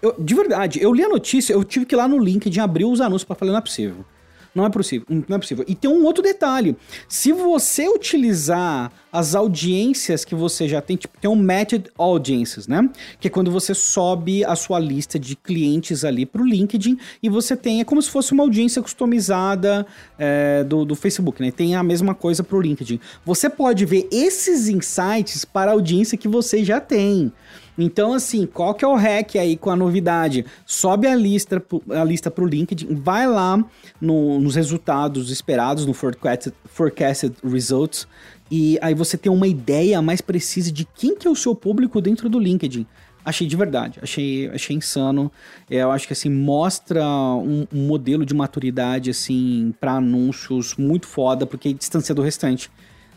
eu, 0.00 0.14
de 0.18 0.34
verdade, 0.34 0.82
eu 0.82 0.92
li 0.92 1.02
a 1.02 1.08
notícia, 1.08 1.52
eu 1.52 1.64
tive 1.64 1.84
que 1.86 1.94
ir 1.94 1.96
lá 1.96 2.06
no 2.06 2.18
LinkedIn 2.18 2.60
abrir 2.60 2.84
os 2.84 3.00
anúncios 3.00 3.24
para 3.24 3.36
falar, 3.36 3.52
não 3.52 3.58
é 3.58 3.62
possível. 3.62 4.04
Não 4.54 4.66
é 4.66 4.70
possível, 4.70 5.06
não 5.28 5.36
é 5.36 5.38
possível. 5.38 5.64
E 5.66 5.74
tem 5.74 5.90
um 5.90 6.04
outro 6.04 6.22
detalhe. 6.22 6.76
Se 7.08 7.32
você 7.32 7.88
utilizar 7.88 8.92
as 9.10 9.34
audiências 9.34 10.24
que 10.24 10.34
você 10.34 10.68
já 10.68 10.80
tem, 10.80 10.96
tipo, 10.96 11.18
tem 11.18 11.30
um 11.30 11.36
matched 11.36 11.90
audiences, 11.96 12.66
né? 12.66 12.88
Que 13.18 13.28
é 13.28 13.30
quando 13.30 13.50
você 13.50 13.74
sobe 13.74 14.44
a 14.44 14.54
sua 14.54 14.78
lista 14.78 15.18
de 15.18 15.36
clientes 15.36 16.04
ali 16.04 16.26
para 16.26 16.42
o 16.42 16.46
LinkedIn 16.46 16.98
e 17.22 17.28
você 17.30 17.56
tem, 17.56 17.80
é 17.80 17.84
como 17.84 18.00
se 18.02 18.10
fosse 18.10 18.32
uma 18.32 18.42
audiência 18.42 18.82
customizada 18.82 19.86
é, 20.18 20.64
do, 20.64 20.84
do 20.84 20.94
Facebook, 20.94 21.40
né? 21.40 21.50
Tem 21.50 21.74
a 21.74 21.82
mesma 21.82 22.14
coisa 22.14 22.42
para 22.42 22.56
o 22.56 22.60
LinkedIn. 22.60 23.00
Você 23.24 23.48
pode 23.48 23.86
ver 23.86 24.06
esses 24.10 24.68
insights 24.68 25.46
para 25.46 25.70
a 25.70 25.74
audiência 25.74 26.18
que 26.18 26.28
você 26.28 26.62
já 26.62 26.78
tem. 26.78 27.32
Então, 27.76 28.12
assim, 28.12 28.46
qual 28.46 28.74
que 28.74 28.84
é 28.84 28.88
o 28.88 28.94
hack 28.94 29.36
aí 29.36 29.56
com 29.56 29.70
a 29.70 29.76
novidade? 29.76 30.44
Sobe 30.66 31.06
a 31.06 31.14
lista, 31.14 31.62
a 31.90 32.04
lista 32.04 32.30
pro 32.30 32.44
LinkedIn, 32.44 32.94
vai 32.94 33.26
lá 33.26 33.64
no, 34.00 34.38
nos 34.38 34.54
resultados 34.54 35.30
esperados, 35.30 35.86
no 35.86 35.94
forecasted, 35.94 36.54
forecasted 36.66 37.34
results, 37.42 38.06
e 38.50 38.78
aí 38.82 38.94
você 38.94 39.16
tem 39.16 39.32
uma 39.32 39.46
ideia 39.46 40.02
mais 40.02 40.20
precisa 40.20 40.70
de 40.70 40.84
quem 40.84 41.16
que 41.16 41.26
é 41.26 41.30
o 41.30 41.34
seu 41.34 41.54
público 41.54 42.00
dentro 42.00 42.28
do 42.28 42.38
LinkedIn. 42.38 42.86
Achei 43.24 43.46
de 43.46 43.56
verdade, 43.56 44.00
achei, 44.02 44.48
achei 44.48 44.76
insano. 44.76 45.30
É, 45.70 45.76
eu 45.76 45.92
acho 45.92 46.06
que 46.06 46.12
assim 46.12 46.28
mostra 46.28 47.02
um, 47.06 47.66
um 47.72 47.86
modelo 47.86 48.26
de 48.26 48.34
maturidade 48.34 49.10
assim 49.10 49.72
para 49.80 49.92
anúncios 49.92 50.74
muito 50.76 51.06
foda, 51.06 51.46
porque 51.46 51.72
distancia 51.72 52.14
do 52.14 52.20
restante, 52.20 52.68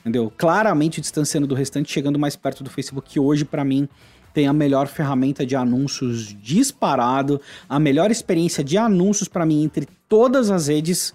entendeu? 0.01 0.31
Claramente 0.37 1.01
distanciando 1.01 1.47
do 1.47 1.55
restante, 1.55 1.91
chegando 1.91 2.19
mais 2.19 2.35
perto 2.35 2.63
do 2.63 2.69
Facebook, 2.69 3.09
que 3.09 3.19
hoje 3.19 3.43
para 3.43 3.65
mim 3.65 3.89
tem 4.35 4.47
a 4.47 4.53
melhor 4.53 4.87
ferramenta 4.87 5.45
de 5.45 5.55
anúncios 5.55 6.35
disparado, 6.43 7.39
a 7.69 7.79
melhor 7.79 8.11
experiência 8.11 8.61
de 8.61 8.77
anúncios 8.77 9.29
para 9.29 9.45
mim 9.45 9.63
entre 9.63 9.87
todas 10.09 10.51
as 10.51 10.67
redes. 10.67 11.13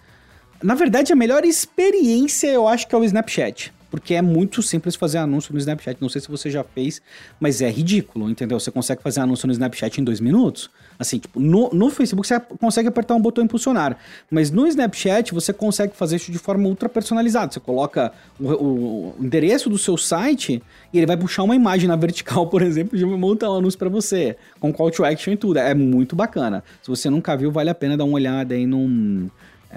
Na 0.62 0.74
verdade, 0.74 1.12
a 1.12 1.16
melhor 1.16 1.44
experiência 1.44 2.48
eu 2.48 2.66
acho 2.66 2.88
que 2.88 2.94
é 2.94 2.98
o 2.98 3.04
Snapchat 3.04 3.72
porque 3.90 4.14
é 4.14 4.22
muito 4.22 4.62
simples 4.62 4.94
fazer 4.94 5.18
anúncio 5.18 5.52
no 5.52 5.58
Snapchat. 5.58 6.00
Não 6.00 6.08
sei 6.08 6.20
se 6.20 6.28
você 6.28 6.50
já 6.50 6.62
fez, 6.62 7.02
mas 7.38 7.60
é 7.60 7.68
ridículo, 7.68 8.30
entendeu? 8.30 8.60
Você 8.60 8.70
consegue 8.70 9.02
fazer 9.02 9.20
anúncio 9.20 9.46
no 9.46 9.52
Snapchat 9.52 10.00
em 10.00 10.04
dois 10.04 10.20
minutos. 10.20 10.70
Assim, 10.98 11.18
tipo, 11.18 11.40
no, 11.40 11.70
no 11.70 11.90
Facebook 11.90 12.26
você 12.28 12.38
consegue 12.38 12.88
apertar 12.88 13.14
um 13.14 13.20
botão 13.20 13.42
impulsionar, 13.42 13.96
mas 14.30 14.50
no 14.50 14.66
Snapchat 14.66 15.32
você 15.32 15.52
consegue 15.52 15.96
fazer 15.96 16.16
isso 16.16 16.30
de 16.30 16.38
forma 16.38 16.68
ultra 16.68 16.88
personalizada. 16.88 17.52
Você 17.52 17.60
coloca 17.60 18.12
o, 18.38 18.48
o, 18.48 19.14
o 19.18 19.24
endereço 19.24 19.70
do 19.70 19.78
seu 19.78 19.96
site 19.96 20.62
e 20.92 20.98
ele 20.98 21.06
vai 21.06 21.16
puxar 21.16 21.42
uma 21.42 21.56
imagem 21.56 21.88
na 21.88 21.96
vertical, 21.96 22.46
por 22.48 22.62
exemplo, 22.62 22.98
e 22.98 23.04
montar 23.04 23.50
um 23.50 23.56
anúncio 23.56 23.78
para 23.78 23.88
você, 23.88 24.36
com 24.60 24.72
call 24.72 24.90
to 24.90 25.04
action 25.04 25.32
e 25.32 25.36
tudo. 25.36 25.58
É 25.58 25.74
muito 25.74 26.14
bacana. 26.14 26.62
Se 26.82 26.88
você 26.88 27.08
nunca 27.08 27.36
viu, 27.36 27.50
vale 27.50 27.70
a 27.70 27.74
pena 27.74 27.96
dar 27.96 28.04
uma 28.04 28.14
olhada 28.14 28.54
aí 28.54 28.66
num 28.66 29.30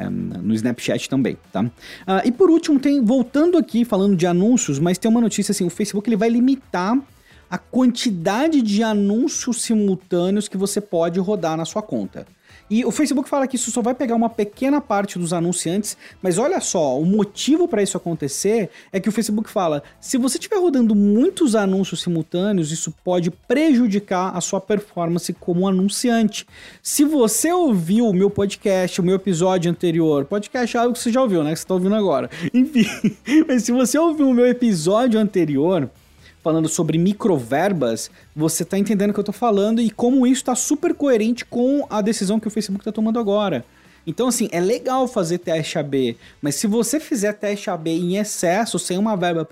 no 0.09 0.53
Snapchat 0.53 1.09
também, 1.09 1.37
tá? 1.51 1.61
Uh, 1.61 1.69
e 2.25 2.31
por 2.31 2.49
último, 2.49 2.79
tem, 2.79 3.03
voltando 3.03 3.57
aqui, 3.57 3.85
falando 3.85 4.15
de 4.15 4.25
anúncios, 4.25 4.79
mas 4.79 4.97
tem 4.97 5.09
uma 5.09 5.21
notícia 5.21 5.51
assim, 5.51 5.65
o 5.65 5.69
Facebook 5.69 6.09
ele 6.09 6.17
vai 6.17 6.29
limitar 6.29 6.97
a 7.49 7.57
quantidade 7.57 8.61
de 8.61 8.81
anúncios 8.81 9.61
simultâneos 9.61 10.47
que 10.47 10.57
você 10.57 10.81
pode 10.81 11.19
rodar 11.19 11.55
na 11.55 11.65
sua 11.65 11.83
conta. 11.83 12.25
E 12.69 12.85
o 12.85 12.91
Facebook 12.91 13.29
fala 13.29 13.47
que 13.47 13.55
isso 13.55 13.71
só 13.71 13.81
vai 13.81 13.93
pegar 13.93 14.15
uma 14.15 14.29
pequena 14.29 14.81
parte 14.81 15.19
dos 15.19 15.33
anunciantes, 15.33 15.97
mas 16.21 16.37
olha 16.37 16.59
só, 16.59 16.99
o 16.99 17.05
motivo 17.05 17.67
para 17.67 17.83
isso 17.83 17.97
acontecer 17.97 18.69
é 18.91 18.99
que 18.99 19.09
o 19.09 19.11
Facebook 19.11 19.49
fala: 19.49 19.83
se 19.99 20.17
você 20.17 20.37
estiver 20.37 20.57
rodando 20.57 20.95
muitos 20.95 21.55
anúncios 21.55 22.01
simultâneos, 22.01 22.71
isso 22.71 22.93
pode 23.03 23.29
prejudicar 23.29 24.35
a 24.35 24.41
sua 24.41 24.61
performance 24.61 25.31
como 25.33 25.67
anunciante. 25.67 26.47
Se 26.81 27.03
você 27.03 27.51
ouviu 27.51 28.07
o 28.07 28.13
meu 28.13 28.29
podcast, 28.29 28.99
o 28.99 29.03
meu 29.03 29.15
episódio 29.15 29.69
anterior, 29.69 30.25
podcast 30.25 30.75
é 30.75 30.79
algo 30.79 30.93
que 30.93 30.99
você 30.99 31.11
já 31.11 31.21
ouviu, 31.21 31.43
né? 31.43 31.51
Que 31.51 31.59
você 31.59 31.63
está 31.63 31.73
ouvindo 31.73 31.95
agora. 31.95 32.29
Enfim, 32.53 32.87
mas 33.47 33.63
se 33.63 33.71
você 33.71 33.97
ouviu 33.97 34.29
o 34.29 34.33
meu 34.33 34.47
episódio 34.47 35.19
anterior, 35.19 35.89
falando 36.43 36.67
sobre 36.67 36.97
microverbas, 36.97 38.11
você 38.35 38.63
está 38.63 38.77
entendendo 38.77 39.11
o 39.11 39.13
que 39.13 39.19
eu 39.19 39.23
estou 39.23 39.33
falando 39.33 39.81
e 39.81 39.89
como 39.89 40.27
isso 40.27 40.41
está 40.41 40.53
super 40.53 40.93
coerente 40.93 41.45
com 41.45 41.87
a 41.89 42.01
decisão 42.01 42.39
que 42.39 42.47
o 42.47 42.51
Facebook 42.51 42.81
está 42.81 42.91
tomando 42.91 43.17
agora. 43.17 43.65
Então, 44.05 44.27
assim, 44.27 44.49
é 44.51 44.59
legal 44.59 45.07
fazer 45.07 45.37
teste 45.37 45.79
AB, 45.79 46.17
mas 46.41 46.55
se 46.55 46.67
você 46.67 46.99
fizer 46.99 47.31
teste 47.33 47.69
AB 47.69 47.89
em 47.89 48.17
excesso, 48.17 48.77
sem 48.77 48.97
uma 48.97 49.15
verba 49.15 49.47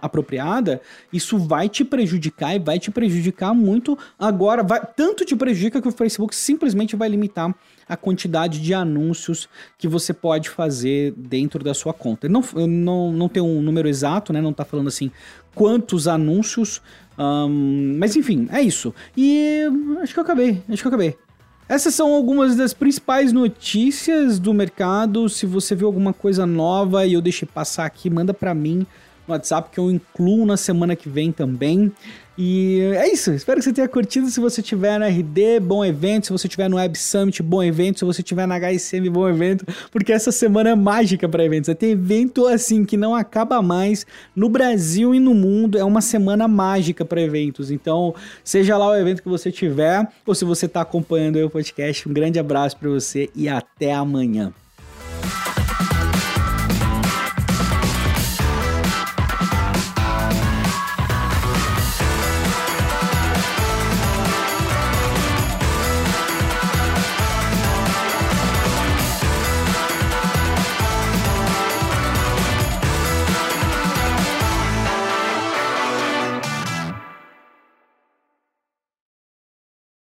apropriada, 0.00 0.80
isso 1.12 1.36
vai 1.38 1.68
te 1.68 1.84
prejudicar 1.84 2.54
e 2.54 2.60
vai 2.60 2.78
te 2.78 2.90
prejudicar 2.90 3.52
muito. 3.52 3.98
Agora, 4.16 4.62
vai, 4.62 4.80
tanto 4.94 5.24
te 5.24 5.34
prejudica 5.34 5.82
que 5.82 5.88
o 5.88 5.92
Facebook 5.92 6.36
simplesmente 6.36 6.94
vai 6.94 7.08
limitar 7.08 7.52
a 7.88 7.96
quantidade 7.96 8.60
de 8.60 8.74
anúncios 8.74 9.48
que 9.78 9.86
você 9.86 10.12
pode 10.12 10.50
fazer 10.50 11.12
dentro 11.16 11.62
da 11.62 11.72
sua 11.72 11.92
conta. 11.92 12.28
Não, 12.28 12.42
não, 12.68 13.12
não 13.12 13.28
tem 13.28 13.42
um 13.42 13.62
número 13.62 13.88
exato, 13.88 14.32
né? 14.32 14.40
Não 14.40 14.52
tá 14.52 14.64
falando 14.64 14.88
assim 14.88 15.10
quantos 15.56 16.06
anúncios. 16.06 16.82
Um, 17.18 17.96
mas 17.98 18.14
enfim, 18.14 18.46
é 18.52 18.60
isso. 18.60 18.94
E 19.16 19.62
acho 20.02 20.12
que 20.12 20.20
eu 20.20 20.22
acabei. 20.22 20.62
Acho 20.68 20.82
que 20.82 20.86
eu 20.86 20.90
acabei. 20.90 21.16
Essas 21.68 21.94
são 21.94 22.12
algumas 22.12 22.54
das 22.54 22.72
principais 22.72 23.32
notícias 23.32 24.38
do 24.38 24.54
mercado. 24.54 25.28
Se 25.28 25.46
você 25.46 25.74
viu 25.74 25.88
alguma 25.88 26.12
coisa 26.12 26.46
nova 26.46 27.04
e 27.06 27.14
eu 27.14 27.22
deixei 27.22 27.48
passar 27.52 27.86
aqui, 27.86 28.08
manda 28.08 28.32
para 28.32 28.54
mim 28.54 28.86
no 29.26 29.34
WhatsApp 29.34 29.70
que 29.70 29.78
eu 29.78 29.90
incluo 29.90 30.46
na 30.46 30.56
semana 30.56 30.94
que 30.94 31.08
vem 31.08 31.32
também. 31.32 31.92
E 32.38 32.80
é 32.96 33.10
isso, 33.10 33.32
espero 33.32 33.58
que 33.58 33.64
você 33.64 33.72
tenha 33.72 33.88
curtido. 33.88 34.28
Se 34.28 34.38
você 34.40 34.60
tiver 34.60 34.98
no 34.98 35.06
RD, 35.06 35.60
bom 35.60 35.82
evento. 35.82 36.26
Se 36.26 36.32
você 36.32 36.46
tiver 36.46 36.68
no 36.68 36.76
Web 36.76 36.98
Summit, 36.98 37.42
bom 37.42 37.62
evento. 37.62 38.00
Se 38.00 38.04
você 38.04 38.22
tiver 38.22 38.46
na 38.46 38.58
HSM, 38.58 39.08
bom 39.08 39.26
evento. 39.26 39.64
Porque 39.90 40.12
essa 40.12 40.30
semana 40.30 40.70
é 40.70 40.74
mágica 40.74 41.26
para 41.28 41.44
eventos. 41.44 41.74
Tem 41.74 41.92
evento 41.92 42.46
assim 42.46 42.84
que 42.84 42.96
não 42.96 43.14
acaba 43.14 43.62
mais 43.62 44.06
no 44.34 44.50
Brasil 44.50 45.14
e 45.14 45.20
no 45.20 45.34
mundo. 45.34 45.78
É 45.78 45.84
uma 45.84 46.02
semana 46.02 46.46
mágica 46.46 47.06
para 47.06 47.22
eventos. 47.22 47.70
Então, 47.70 48.14
seja 48.44 48.76
lá 48.76 48.88
o 48.88 48.94
evento 48.94 49.22
que 49.22 49.28
você 49.28 49.50
tiver, 49.50 50.06
ou 50.26 50.34
se 50.34 50.44
você 50.44 50.66
está 50.66 50.82
acompanhando 50.82 51.42
o 51.42 51.48
podcast, 51.48 52.06
um 52.06 52.12
grande 52.12 52.38
abraço 52.38 52.76
para 52.76 52.90
você 52.90 53.30
e 53.34 53.48
até 53.48 53.94
amanhã. 53.94 54.52